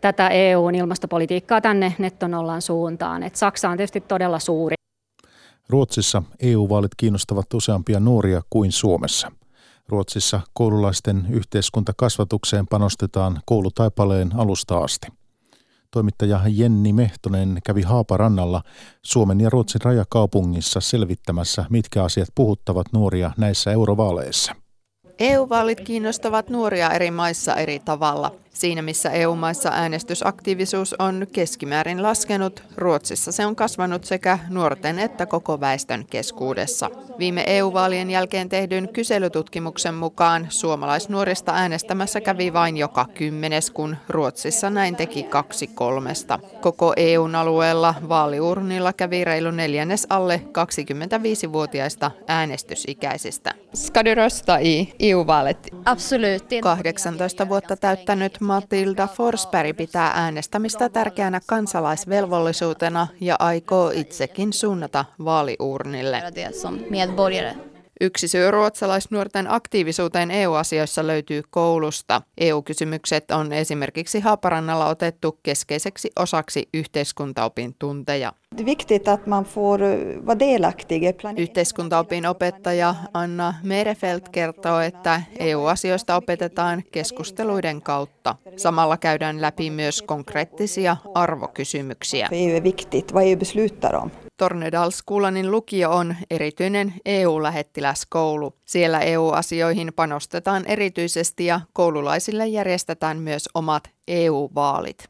tätä 0.00 0.28
EUn 0.28 0.74
ilmastopolitiikkaa 0.74 1.60
tänne 1.60 1.94
nettonollan 1.98 2.62
suuntaan. 2.62 3.22
Et 3.22 3.36
Saksa 3.36 3.68
on 3.70 3.76
tietysti 3.76 4.00
todella 4.00 4.38
suuri. 4.38 4.74
Ruotsissa 5.68 6.22
EU-vaalit 6.40 6.94
kiinnostavat 6.96 7.54
useampia 7.54 8.00
nuoria 8.00 8.42
kuin 8.50 8.72
Suomessa. 8.72 9.32
Ruotsissa 9.92 10.40
koululaisten 10.52 11.26
yhteiskuntakasvatukseen 11.30 12.66
panostetaan 12.66 13.40
koulutaipaleen 13.46 14.30
alusta 14.36 14.78
asti. 14.78 15.06
Toimittaja 15.90 16.40
Jenni 16.48 16.92
Mehtonen 16.92 17.58
kävi 17.66 17.82
Haaparannalla 17.82 18.62
Suomen 19.02 19.40
ja 19.40 19.50
Ruotsin 19.50 19.80
rajakaupungissa 19.80 20.80
selvittämässä, 20.80 21.64
mitkä 21.70 22.04
asiat 22.04 22.28
puhuttavat 22.34 22.86
nuoria 22.92 23.30
näissä 23.36 23.72
eurovaaleissa. 23.72 24.54
EU-vaalit 25.18 25.80
kiinnostavat 25.80 26.50
nuoria 26.50 26.90
eri 26.90 27.10
maissa 27.10 27.54
eri 27.54 27.78
tavalla. 27.78 28.41
Siinä 28.52 28.82
missä 28.82 29.10
EU-maissa 29.10 29.70
äänestysaktiivisuus 29.72 30.94
on 30.98 31.26
keskimäärin 31.32 32.02
laskenut, 32.02 32.62
Ruotsissa 32.76 33.32
se 33.32 33.46
on 33.46 33.56
kasvanut 33.56 34.04
sekä 34.04 34.38
nuorten 34.48 34.98
että 34.98 35.26
koko 35.26 35.60
väestön 35.60 36.04
keskuudessa. 36.10 36.90
Viime 37.18 37.44
EU-vaalien 37.46 38.10
jälkeen 38.10 38.48
tehdyn 38.48 38.88
kyselytutkimuksen 38.92 39.94
mukaan 39.94 40.46
suomalaisnuorista 40.48 41.52
äänestämässä 41.54 42.20
kävi 42.20 42.52
vain 42.52 42.76
joka 42.76 43.06
kymmenes, 43.14 43.70
kun 43.70 43.96
Ruotsissa 44.08 44.70
näin 44.70 44.96
teki 44.96 45.22
kaksi 45.22 45.66
kolmesta. 45.66 46.38
Koko 46.60 46.92
EUn 46.96 47.34
alueella 47.34 47.94
vaaliurnilla 48.08 48.92
kävi 48.92 49.24
reilu 49.24 49.50
neljännes 49.50 50.06
alle 50.10 50.42
25-vuotiaista 50.46 52.10
äänestysikäisistä. 52.26 53.54
Ska 53.74 54.04
du 54.04 54.14
rösta 54.14 54.58
i 54.58 54.92
EU-valet? 55.00 55.68
Absolut. 55.84 56.44
18 56.62 57.48
vuotta 57.48 57.76
täyttänyt 57.76 58.41
Matilda 58.42 59.06
Forsberg 59.06 59.76
pitää 59.76 60.12
äänestämistä 60.14 60.88
tärkeänä 60.88 61.40
kansalaisvelvollisuutena 61.46 63.06
ja 63.20 63.36
aikoo 63.38 63.90
itsekin 63.90 64.52
suunnata 64.52 65.04
vaaliurnille. 65.24 66.22
Yksi 68.00 68.28
syy 68.28 68.50
ruotsalaisnuorten 68.50 69.50
aktiivisuuteen 69.50 70.30
EU-asioissa 70.30 71.06
löytyy 71.06 71.42
koulusta. 71.50 72.22
EU-kysymykset 72.38 73.30
on 73.30 73.52
esimerkiksi 73.52 74.20
Haaparannalla 74.20 74.88
otettu 74.88 75.38
keskeiseksi 75.42 76.10
osaksi 76.18 76.68
yhteiskuntaopin 76.74 77.74
tunteja. 77.78 78.32
Yhteiskuntaopin 81.36 82.26
opettaja 82.26 82.94
Anna 83.14 83.54
Merefelt 83.62 84.28
kertoo, 84.28 84.80
että 84.80 85.22
EU-asioista 85.38 86.16
opetetaan 86.16 86.82
keskusteluiden 86.92 87.82
kautta. 87.82 88.36
Samalla 88.56 88.96
käydään 88.96 89.40
läpi 89.40 89.70
myös 89.70 90.02
konkreettisia 90.02 90.96
arvokysymyksiä. 91.14 92.28
Tornedalskuulanin 94.36 95.50
lukio 95.50 95.90
on 95.90 96.16
erityinen 96.30 96.94
EU-lähettiläskoulu. 97.04 98.54
Siellä 98.64 99.00
EU-asioihin 99.00 99.92
panostetaan 99.96 100.64
erityisesti 100.66 101.46
ja 101.46 101.60
koululaisille 101.72 102.46
järjestetään 102.46 103.18
myös 103.18 103.48
omat 103.54 103.90
EU-vaalit. 104.08 105.08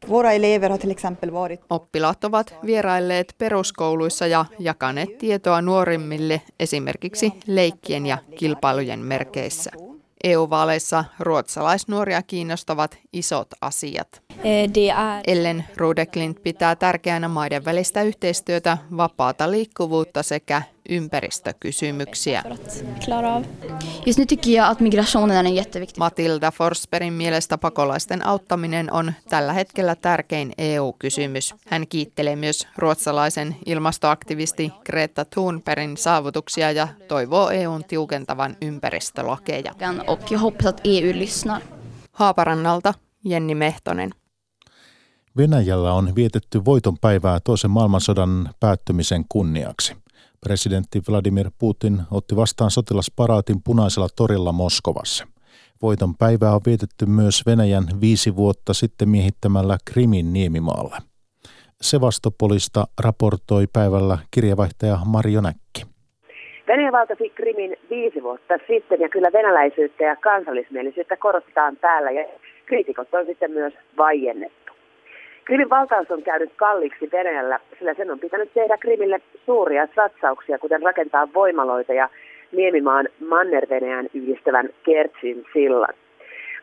Oppilaat 1.71 2.25
ovat 2.25 2.55
vierailleet 2.67 3.35
peruskouluissa 3.39 4.27
ja 4.27 4.45
jakaneet 4.59 5.19
tietoa 5.19 5.63
nuorimmille 5.63 6.43
esimerkiksi 6.61 7.33
leikkien 7.47 8.07
ja 8.07 8.19
kilpailujen 8.39 9.01
merkeissä. 9.01 9.71
EU-vaaleissa 10.25 11.05
ruotsalaisnuoria 11.19 12.23
kiinnostavat 12.23 12.99
isot 13.13 13.49
asiat. 13.61 14.23
Eh, 14.45 14.71
Ellen 15.27 15.65
Rudeklint 15.77 16.43
pitää 16.43 16.77
tärkeänä 16.77 17.29
maiden 17.29 17.65
välistä 17.65 18.03
yhteistyötä, 18.03 18.79
vapaata 18.97 19.51
liikkuvuutta 19.51 20.23
sekä 20.23 20.63
ympäristökysymyksiä. 20.89 22.43
Just 24.07 24.19
nu 24.19 24.27
tycker 24.27 24.51
jag 24.53 24.71
att 24.71 24.81
migrationen 24.81 25.47
är 25.47 25.53
jätteviktig. 25.53 25.99
Matilda 25.99 26.51
Forsbergin 26.51 27.13
mielestä 27.13 27.59
pakolaisten 27.59 28.27
auttaminen 28.27 28.93
on 28.93 29.13
tällä 29.29 29.53
hetkellä 29.53 29.95
tärkein 29.95 30.53
EU-kysymys. 30.59 31.55
Hän 31.67 31.87
kiittelee 31.89 32.37
myös 32.37 32.67
ruotsalaisen 32.77 33.57
ilmastoaktivisti 33.67 34.73
Greta 34.85 35.25
Thunbergin 35.25 35.97
saavutuksia 35.97 36.73
ja 36.73 36.89
toivoo 37.09 37.51
EUn 37.51 37.85
tiukentavan 37.85 38.57
ympäristölakeja. 38.63 39.75
Och 40.07 40.33
jag 40.33 40.39
hoppas 40.39 40.67
att 40.67 40.81
EU 40.85 41.19
lyssnar. 41.19 41.63
Haaparannalta 42.13 42.95
Jenni 43.25 43.55
Mehtonen. 43.55 44.11
Venäjällä 45.37 45.93
on 45.93 46.15
vietetty 46.15 46.65
voitonpäivää 46.65 47.41
toisen 47.41 47.71
maailmansodan 47.71 48.51
päättymisen 48.61 49.25
kunniaksi. 49.29 50.02
Presidentti 50.47 50.99
Vladimir 51.09 51.51
Putin 51.59 51.97
otti 52.11 52.37
vastaan 52.37 52.71
sotilasparaatin 52.71 53.57
punaisella 53.65 54.09
torilla 54.17 54.53
Moskovassa. 54.53 55.27
Voiton 55.83 56.17
päivää 56.19 56.55
on 56.55 56.61
vietetty 56.67 57.07
myös 57.07 57.43
Venäjän 57.47 57.85
viisi 58.01 58.37
vuotta 58.37 58.73
sitten 58.75 59.09
miehittämällä 59.09 59.77
Krimin 59.93 60.33
niemimaalla. 60.33 60.97
Sevastopolista 61.81 62.85
raportoi 63.05 63.67
päivällä 63.73 64.19
kirjavaihtaja 64.31 64.99
Marjo 65.07 65.41
Näkki. 65.41 65.83
Venäjä 66.69 66.93
valtasi 66.93 67.29
Krimin 67.29 67.77
viisi 67.91 68.23
vuotta 68.23 68.55
sitten 68.67 69.01
ja 69.01 69.09
kyllä 69.09 69.31
venäläisyyttä 69.33 70.05
ja 70.05 70.17
kansallismielisyyttä 70.17 71.17
korostetaan 71.17 71.77
täällä 71.77 72.11
ja 72.11 72.25
kriitikot 72.67 73.15
on 73.15 73.27
sitten 73.27 73.51
myös 73.51 73.75
vaiennettu. 73.97 74.62
Krimin 75.45 75.71
valtaus 75.71 76.11
on 76.11 76.23
käynyt 76.23 76.53
kalliiksi 76.57 77.09
Venäjällä, 77.13 77.61
sillä 77.79 77.95
sen 77.95 78.11
on 78.11 78.19
pitänyt 78.19 78.51
tehdä 78.55 78.77
Krimille 78.77 79.21
suuria 79.47 79.89
satsauksia, 79.95 80.59
kuten 80.59 80.83
rakentaa 80.83 81.29
voimaloita 81.35 81.93
ja 81.93 82.09
Niemimaan 82.53 83.09
manner 83.29 83.67
yhdistävän 84.15 84.69
Kertsin 84.83 85.45
sillan. 85.53 85.95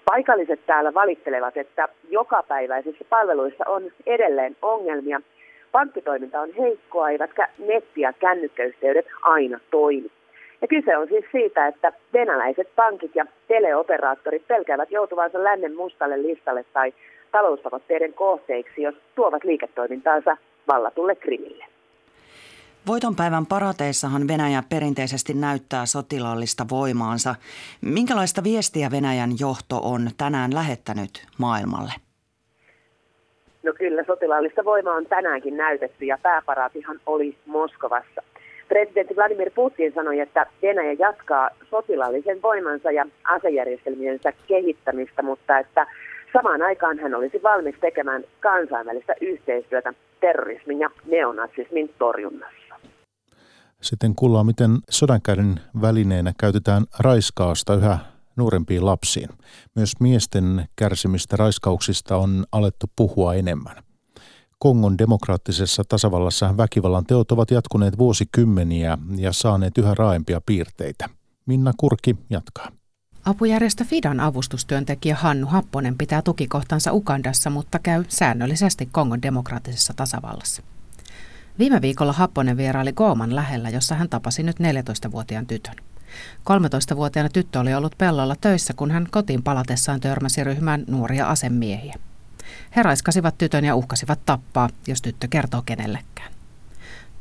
Paikalliset 0.05 0.59
täällä 0.65 0.93
valittelevat, 0.93 1.57
että 1.57 1.89
jokapäiväisissä 2.09 3.05
palveluissa 3.09 3.63
on 3.67 3.83
edelleen 4.05 4.55
ongelmia. 4.61 5.21
Pankkitoiminta 5.71 6.41
on 6.41 6.53
heikkoa, 6.53 7.09
eivätkä 7.09 7.47
netti- 7.57 8.01
ja 8.01 8.13
kännykkäyhteydet 8.13 9.05
aina 9.21 9.59
toimi. 9.71 10.11
Ja 10.61 10.67
kyse 10.67 10.97
on 10.97 11.07
siis 11.07 11.25
siitä, 11.31 11.67
että 11.67 11.93
venäläiset 12.13 12.69
pankit 12.75 13.15
ja 13.15 13.25
teleoperaattorit 13.47 14.47
pelkäävät 14.47 14.91
joutuvansa 14.91 15.43
lännen 15.43 15.75
mustalle 15.75 16.21
listalle 16.21 16.65
tai 16.73 16.93
taloustavoitteiden 17.31 18.13
kohteiksi, 18.13 18.81
jos 18.81 18.95
tuovat 19.15 19.43
liiketoimintaansa 19.43 20.37
vallatulle 20.67 21.15
Krimille. 21.15 21.65
Voitonpäivän 22.87 23.45
parateissahan 23.45 24.27
Venäjä 24.27 24.63
perinteisesti 24.69 25.33
näyttää 25.33 25.85
sotilaallista 25.85 26.65
voimaansa. 26.69 27.35
Minkälaista 27.81 28.43
viestiä 28.43 28.91
Venäjän 28.91 29.29
johto 29.39 29.75
on 29.83 30.01
tänään 30.17 30.53
lähettänyt 30.53 31.27
maailmalle? 31.37 31.91
No 33.63 33.73
kyllä, 33.77 34.03
sotilaallista 34.03 34.65
voimaa 34.65 34.93
on 34.93 35.05
tänäänkin 35.05 35.57
näytetty 35.57 36.05
ja 36.05 36.17
pääparaatihan 36.23 36.99
oli 37.05 37.37
Moskovassa. 37.45 38.21
Presidentti 38.67 39.15
Vladimir 39.15 39.51
Putin 39.55 39.93
sanoi, 39.93 40.19
että 40.19 40.45
Venäjä 40.61 40.93
jatkaa 40.99 41.49
sotilaallisen 41.69 42.41
voimansa 42.41 42.91
ja 42.91 43.05
asejärjestelmiensä 43.23 44.33
kehittämistä, 44.47 45.21
mutta 45.21 45.59
että 45.59 45.87
Samaan 46.33 46.61
aikaan 46.61 46.99
hän 46.99 47.15
olisi 47.15 47.43
valmis 47.43 47.75
tekemään 47.81 48.23
kansainvälistä 48.39 49.13
yhteistyötä 49.21 49.93
terrorismin 50.21 50.79
ja 50.79 50.89
neonatsismin 51.05 51.93
torjunnassa. 51.99 52.75
Sitten 53.81 54.15
kuullaan, 54.15 54.45
miten 54.45 54.71
sodankäynnin 54.89 55.59
välineenä 55.81 56.33
käytetään 56.39 56.83
raiskaasta 56.99 57.75
yhä 57.75 57.97
nuorempiin 58.35 58.85
lapsiin. 58.85 59.29
Myös 59.75 59.91
miesten 59.99 60.65
kärsimistä 60.75 61.35
raiskauksista 61.37 62.17
on 62.17 62.45
alettu 62.51 62.85
puhua 62.95 63.33
enemmän. 63.33 63.75
Kongon 64.59 64.97
demokraattisessa 64.97 65.83
tasavallassa 65.89 66.57
väkivallan 66.57 67.05
teot 67.05 67.31
ovat 67.31 67.51
jatkuneet 67.51 67.97
vuosikymmeniä 67.97 68.97
ja 69.17 69.33
saaneet 69.33 69.77
yhä 69.77 69.93
raaempia 69.97 70.41
piirteitä. 70.45 71.09
Minna 71.45 71.71
Kurki 71.77 72.15
jatkaa. 72.29 72.78
Apujärjestö 73.29 73.83
Fidan 73.83 74.19
avustustyöntekijä 74.19 75.15
Hannu 75.15 75.47
Happonen 75.47 75.97
pitää 75.97 76.21
tukikohtansa 76.21 76.93
Ukandassa, 76.93 77.49
mutta 77.49 77.79
käy 77.79 78.03
säännöllisesti 78.07 78.89
Kongon 78.91 79.21
demokraattisessa 79.21 79.93
tasavallassa. 79.95 80.63
Viime 81.59 81.81
viikolla 81.81 82.13
Happonen 82.13 82.57
vieraili 82.57 82.93
Gooman 82.93 83.35
lähellä, 83.35 83.69
jossa 83.69 83.95
hän 83.95 84.09
tapasi 84.09 84.43
nyt 84.43 84.55
14-vuotiaan 84.59 85.45
tytön. 85.45 85.75
13-vuotiaana 86.49 87.29
tyttö 87.29 87.59
oli 87.59 87.73
ollut 87.73 87.95
pellolla 87.97 88.35
töissä, 88.41 88.73
kun 88.73 88.91
hän 88.91 89.07
kotiin 89.11 89.43
palatessaan 89.43 89.99
törmäsi 89.99 90.43
ryhmään 90.43 90.83
nuoria 90.87 91.27
asemiehiä. 91.27 91.95
He 92.75 92.83
raiskasivat 92.83 93.37
tytön 93.37 93.65
ja 93.65 93.75
uhkasivat 93.75 94.19
tappaa, 94.25 94.69
jos 94.87 95.01
tyttö 95.01 95.27
kertoo 95.29 95.61
kenellekään. 95.65 96.31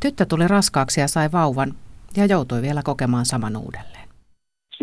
Tyttö 0.01 0.27
tuli 0.27 0.49
raskaaksi 0.49 1.01
ja 1.01 1.09
sai 1.09 1.33
vauvan 1.33 1.75
ja 2.16 2.27
joutui 2.27 2.62
vielä 2.62 2.83
kokemaan 2.83 3.27
saman 3.27 3.57
uudelleen. 3.57 4.09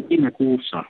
Viime 0.09 0.31
kuussa 0.31 0.83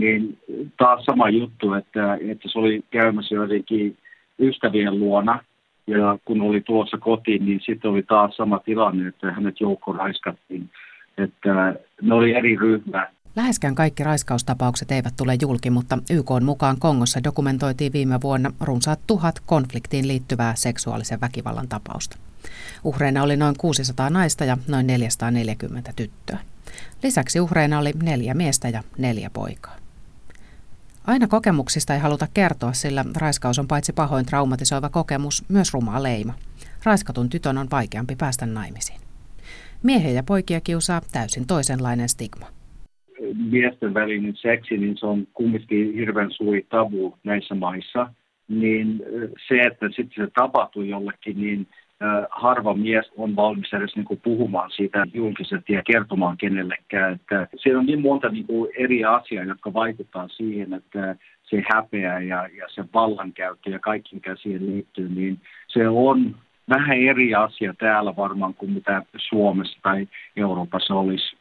niin 0.00 0.38
taas 0.78 1.04
sama 1.04 1.28
juttu, 1.30 1.72
että, 1.74 2.14
että 2.14 2.48
se 2.52 2.58
oli 2.58 2.82
käymässä 2.90 3.34
jotenkin 3.34 3.96
ystävien 4.38 5.00
luona. 5.00 5.44
Ja 5.86 6.18
kun 6.24 6.42
oli 6.42 6.60
tuossa 6.60 6.98
kotiin, 6.98 7.44
niin 7.44 7.60
sitten 7.66 7.90
oli 7.90 8.02
taas 8.02 8.36
sama 8.36 8.58
tilanne, 8.58 9.08
että 9.08 9.32
hänet 9.32 9.60
joukko 9.60 9.92
raiskattiin. 9.92 10.70
Että 11.18 11.74
ne 12.02 12.14
oli 12.14 12.34
eri 12.34 12.56
ryhmä. 12.56 13.08
Läheskään 13.36 13.74
kaikki 13.74 14.04
raiskaustapaukset 14.04 14.90
eivät 14.90 15.14
tule 15.16 15.36
julki, 15.42 15.70
mutta 15.70 15.98
YK 16.10 16.30
mukaan 16.44 16.76
Kongossa 16.78 17.24
dokumentoitiin 17.24 17.92
viime 17.92 18.20
vuonna 18.22 18.50
runsaat 18.60 19.00
tuhat 19.06 19.34
konfliktiin 19.46 20.08
liittyvää 20.08 20.54
seksuaalisen 20.54 21.20
väkivallan 21.20 21.68
tapausta. 21.68 22.16
Uhreina 22.84 23.22
oli 23.22 23.36
noin 23.36 23.54
600 23.58 24.10
naista 24.10 24.44
ja 24.44 24.56
noin 24.68 24.86
440 24.86 25.92
tyttöä. 25.96 26.38
Lisäksi 27.02 27.40
uhreina 27.40 27.78
oli 27.78 27.92
neljä 28.02 28.34
miestä 28.34 28.68
ja 28.68 28.82
neljä 28.98 29.30
poikaa. 29.32 29.76
Aina 31.06 31.26
kokemuksista 31.28 31.94
ei 31.94 32.00
haluta 32.00 32.26
kertoa, 32.34 32.72
sillä 32.72 33.04
raiskaus 33.20 33.58
on 33.58 33.68
paitsi 33.68 33.92
pahoin 33.92 34.26
traumatisoiva 34.26 34.88
kokemus, 34.88 35.44
myös 35.48 35.74
ruma 35.74 36.02
leima. 36.02 36.34
Raiskatun 36.84 37.28
tytön 37.28 37.58
on 37.58 37.66
vaikeampi 37.70 38.16
päästä 38.16 38.46
naimisiin. 38.46 39.00
Miehiä 39.82 40.10
ja 40.10 40.22
poikia 40.22 40.60
kiusaa 40.60 41.00
täysin 41.12 41.46
toisenlainen 41.46 42.08
stigma. 42.08 42.46
Miesten 43.50 43.94
välinen 43.94 44.36
seksi, 44.36 44.76
niin 44.76 44.96
se 44.98 45.06
on 45.06 45.26
kumminkin 45.34 45.94
hirveän 45.94 46.30
suuri 46.30 46.66
tabu 46.68 47.18
näissä 47.24 47.54
maissa. 47.54 48.12
Niin 48.48 49.02
se, 49.48 49.60
että 49.60 49.86
sitten 49.86 50.26
se 50.26 50.30
tapahtuu 50.34 50.82
jollekin, 50.82 51.40
niin 51.40 51.66
harva 52.30 52.74
mies 52.74 53.10
on 53.16 53.36
valmis 53.36 53.72
edes 53.72 53.96
niin 53.96 54.04
kuin 54.04 54.20
puhumaan 54.20 54.70
siitä 54.70 55.06
julkisesti 55.14 55.72
ja 55.72 55.82
kertomaan 55.82 56.36
kenellekään. 56.36 57.12
Että 57.12 57.48
siellä 57.56 57.80
on 57.80 57.86
niin 57.86 58.00
monta 58.00 58.28
niin 58.28 58.46
kuin 58.46 58.70
eri 58.78 59.04
asiaa, 59.04 59.44
jotka 59.44 59.72
vaikuttaa 59.72 60.28
siihen, 60.28 60.72
että 60.72 61.16
se 61.42 61.62
häpeä 61.74 62.20
ja, 62.20 62.48
ja 62.56 62.66
se 62.68 62.84
vallankäyttö 62.94 63.70
ja 63.70 63.78
kaikki, 63.78 64.14
mikä 64.14 64.36
siihen 64.36 64.66
liittyy, 64.66 65.08
niin 65.08 65.40
se 65.68 65.88
on 65.88 66.34
vähän 66.68 66.98
eri 66.98 67.34
asia 67.34 67.74
täällä 67.78 68.16
varmaan 68.16 68.54
kuin 68.54 68.70
mitä 68.70 69.02
Suomessa 69.16 69.78
tai 69.82 70.08
Euroopassa 70.36 70.94
olisi. 70.94 71.36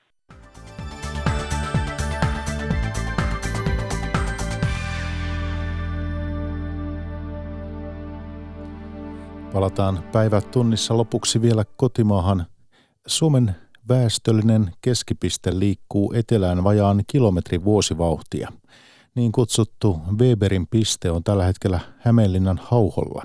Palataan 9.56 10.04
päivät 10.12 10.52
tunnissa 10.52 10.98
lopuksi 10.98 11.41
vielä 11.41 11.65
kotimaahan. 11.78 12.46
Suomen 13.08 13.56
väestöllinen 13.89 14.72
keskipiste 14.82 15.60
liikkuu 15.60 16.13
etelään 16.13 16.63
vajaan 16.63 17.04
kilometrin 17.08 17.63
vuosivauhtia. 17.63 18.52
Niin 19.15 19.32
kutsuttu 19.32 20.00
Weberin 20.20 20.68
piste 20.68 21.12
on 21.12 21.24
tällä 21.24 21.46
hetkellä 21.46 21.80
Hämeenlinnan 21.98 22.60
hauholla. 22.63 23.24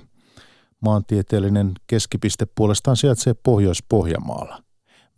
Maantieteellinen 0.80 1.72
keskipiste 1.86 2.46
puolestaan 2.54 2.96
sijaitsee 2.96 3.34
Pohjois-Pohjanmaalla. 3.34 4.62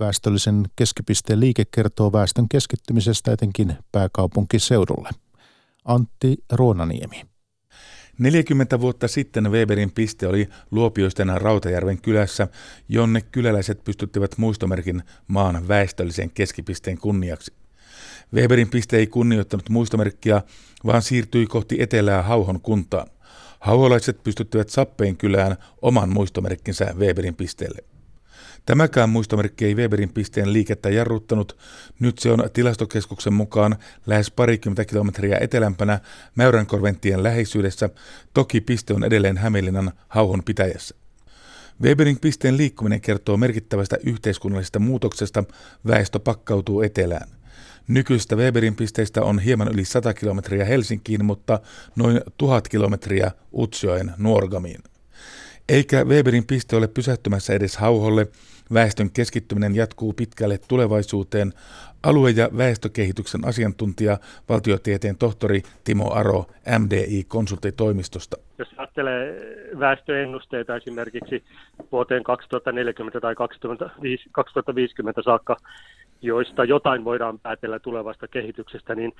Väestöllisen 0.00 0.64
keskipisteen 0.76 1.40
liike 1.40 1.64
kertoo 1.64 2.12
väestön 2.12 2.48
keskittymisestä 2.48 3.32
etenkin 3.32 3.76
pääkaupunkiseudulle. 3.92 5.10
Antti 5.84 6.36
Ruonaniemi. 6.52 7.31
40 8.18 8.80
vuotta 8.80 9.08
sitten 9.08 9.52
Weberin 9.52 9.90
piste 9.90 10.26
oli 10.26 10.48
Luopioisten 10.70 11.40
Rautajärven 11.40 12.00
kylässä, 12.00 12.48
jonne 12.88 13.20
kyläläiset 13.20 13.84
pystyttivät 13.84 14.38
muistomerkin 14.38 15.02
maan 15.28 15.68
väestöllisen 15.68 16.30
keskipisteen 16.30 16.98
kunniaksi. 16.98 17.52
Weberin 18.34 18.70
piste 18.70 18.96
ei 18.96 19.06
kunnioittanut 19.06 19.68
muistomerkkiä, 19.68 20.42
vaan 20.86 21.02
siirtyi 21.02 21.46
kohti 21.46 21.76
etelää 21.82 22.22
Hauhon 22.22 22.60
kuntaan. 22.60 23.06
Hauholaiset 23.60 24.22
pystyttivät 24.22 24.68
Sappeen 24.68 25.16
kylään 25.16 25.56
oman 25.82 26.08
muistomerkkinsä 26.08 26.94
Weberin 26.98 27.34
pisteelle. 27.34 27.91
Tämäkään 28.66 29.10
muistomerkki 29.10 29.64
ei 29.64 29.74
Weberin 29.74 30.12
pisteen 30.12 30.52
liikettä 30.52 30.90
jarruttanut. 30.90 31.58
Nyt 32.00 32.18
se 32.18 32.30
on 32.30 32.50
tilastokeskuksen 32.52 33.32
mukaan 33.32 33.76
lähes 34.06 34.30
parikymmentä 34.30 34.84
kilometriä 34.84 35.38
etelämpänä 35.40 36.00
Mäyränkorventtien 36.34 37.22
läheisyydessä. 37.22 37.90
Toki 38.34 38.60
piste 38.60 38.94
on 38.94 39.04
edelleen 39.04 39.38
Hämeenlinnan 39.38 39.92
Hauhon 40.08 40.42
pitäjässä. 40.44 40.94
Weberin 41.82 42.20
pisteen 42.20 42.56
liikkuminen 42.56 43.00
kertoo 43.00 43.36
merkittävästä 43.36 43.96
yhteiskunnallisesta 44.06 44.78
muutoksesta. 44.78 45.44
Väestö 45.86 46.18
pakkautuu 46.18 46.82
etelään. 46.82 47.28
Nykyistä 47.88 48.36
Weberin 48.36 48.76
pisteistä 48.76 49.22
on 49.22 49.38
hieman 49.38 49.68
yli 49.68 49.84
100 49.84 50.14
kilometriä 50.14 50.64
Helsinkiin, 50.64 51.24
mutta 51.24 51.60
noin 51.96 52.20
1000 52.38 52.68
kilometriä 52.68 53.30
Utsjoen 53.52 54.12
Nuorgamiin. 54.18 54.80
Eikä 55.72 56.04
Weberin 56.04 56.46
piste 56.46 56.76
ole 56.76 56.88
pysähtymässä 56.88 57.52
edes 57.52 57.76
hauholle. 57.76 58.26
Väestön 58.74 59.10
keskittyminen 59.10 59.74
jatkuu 59.74 60.12
pitkälle 60.12 60.58
tulevaisuuteen. 60.68 61.52
Alue- 62.02 62.30
ja 62.30 62.48
väestökehityksen 62.56 63.40
asiantuntija, 63.44 64.18
valtiotieteen 64.48 65.18
tohtori 65.18 65.62
Timo 65.84 66.12
Aro 66.12 66.44
MDI-konsulttitoimistosta. 66.78 68.36
Jos 68.58 68.68
ajattelee 68.76 69.34
väestöennusteita 69.78 70.76
esimerkiksi 70.76 71.44
vuoteen 71.92 72.22
2040 72.22 73.20
tai 73.20 73.34
2050 73.34 75.22
saakka, 75.22 75.56
joista 76.22 76.64
jotain 76.64 77.04
voidaan 77.04 77.38
päätellä 77.38 77.78
tulevasta 77.78 78.28
kehityksestä, 78.28 78.94
niin 78.94 79.12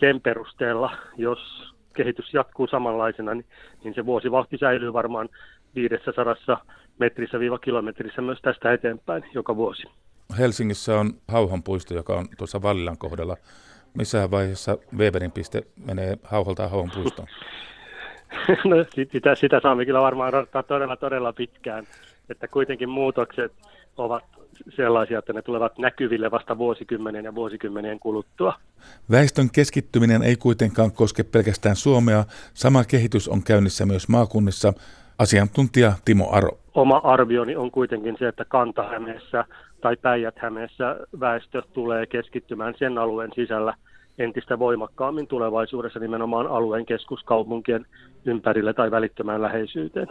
sen 0.00 0.20
perusteella, 0.20 0.96
jos 1.16 1.75
kehitys 1.96 2.34
jatkuu 2.34 2.66
samanlaisena, 2.66 3.34
niin, 3.34 3.46
niin 3.84 3.94
se 3.94 4.06
vuosivauhti 4.06 4.58
säilyy 4.58 4.92
varmaan 4.92 5.28
500 5.74 6.34
metrissä 6.98 7.38
viiva 7.38 7.58
kilometrissä 7.58 8.22
myös 8.22 8.38
tästä 8.42 8.72
eteenpäin 8.72 9.24
joka 9.34 9.56
vuosi. 9.56 9.82
Helsingissä 10.38 11.00
on 11.00 11.10
Hauhan 11.28 11.62
puisto, 11.62 11.94
joka 11.94 12.14
on 12.14 12.26
tuossa 12.38 12.62
Vallilan 12.62 12.98
kohdalla. 12.98 13.36
Missä 13.94 14.30
vaiheessa 14.30 14.78
Weberin 14.96 15.32
piste 15.32 15.62
menee 15.86 16.16
Hauholta 16.24 16.68
Hauhan 16.68 16.90
puistoon? 16.94 17.28
no, 18.70 18.76
sitä, 19.12 19.34
sitä 19.34 19.60
saamme 19.62 19.84
kyllä 19.84 20.00
varmaan 20.00 20.34
odottaa 20.34 20.62
todella, 20.62 20.96
todella 20.96 21.32
pitkään. 21.32 21.84
Että 22.28 22.48
kuitenkin 22.48 22.88
muutokset 22.88 23.52
ovat 23.96 24.24
sellaisia, 24.76 25.18
että 25.18 25.32
ne 25.32 25.42
tulevat 25.42 25.78
näkyville 25.78 26.30
vasta 26.30 26.58
vuosikymmenen 26.58 27.24
ja 27.24 27.34
vuosikymmenien 27.34 27.98
kuluttua. 27.98 28.54
Väestön 29.10 29.50
keskittyminen 29.52 30.22
ei 30.22 30.36
kuitenkaan 30.36 30.92
koske 30.92 31.22
pelkästään 31.24 31.76
Suomea. 31.76 32.24
Sama 32.54 32.84
kehitys 32.84 33.28
on 33.28 33.42
käynnissä 33.42 33.86
myös 33.86 34.08
maakunnissa. 34.08 34.72
Asiantuntija 35.18 35.92
Timo 36.04 36.28
Aro. 36.32 36.58
Oma 36.74 37.00
arvioni 37.04 37.56
on 37.56 37.70
kuitenkin 37.70 38.16
se, 38.18 38.28
että 38.28 38.44
Kantahämeessä 38.44 39.44
tai 39.80 39.96
Päijät-Hämeessä 39.96 40.96
väestö 41.20 41.62
tulee 41.72 42.06
keskittymään 42.06 42.74
sen 42.78 42.98
alueen 42.98 43.30
sisällä 43.34 43.74
entistä 44.18 44.58
voimakkaammin 44.58 45.26
tulevaisuudessa 45.26 46.00
nimenomaan 46.00 46.46
alueen 46.46 46.86
keskuskaupunkien 46.86 47.86
ympärille 48.24 48.74
tai 48.74 48.90
välittömään 48.90 49.42
läheisyyteen. 49.42 50.08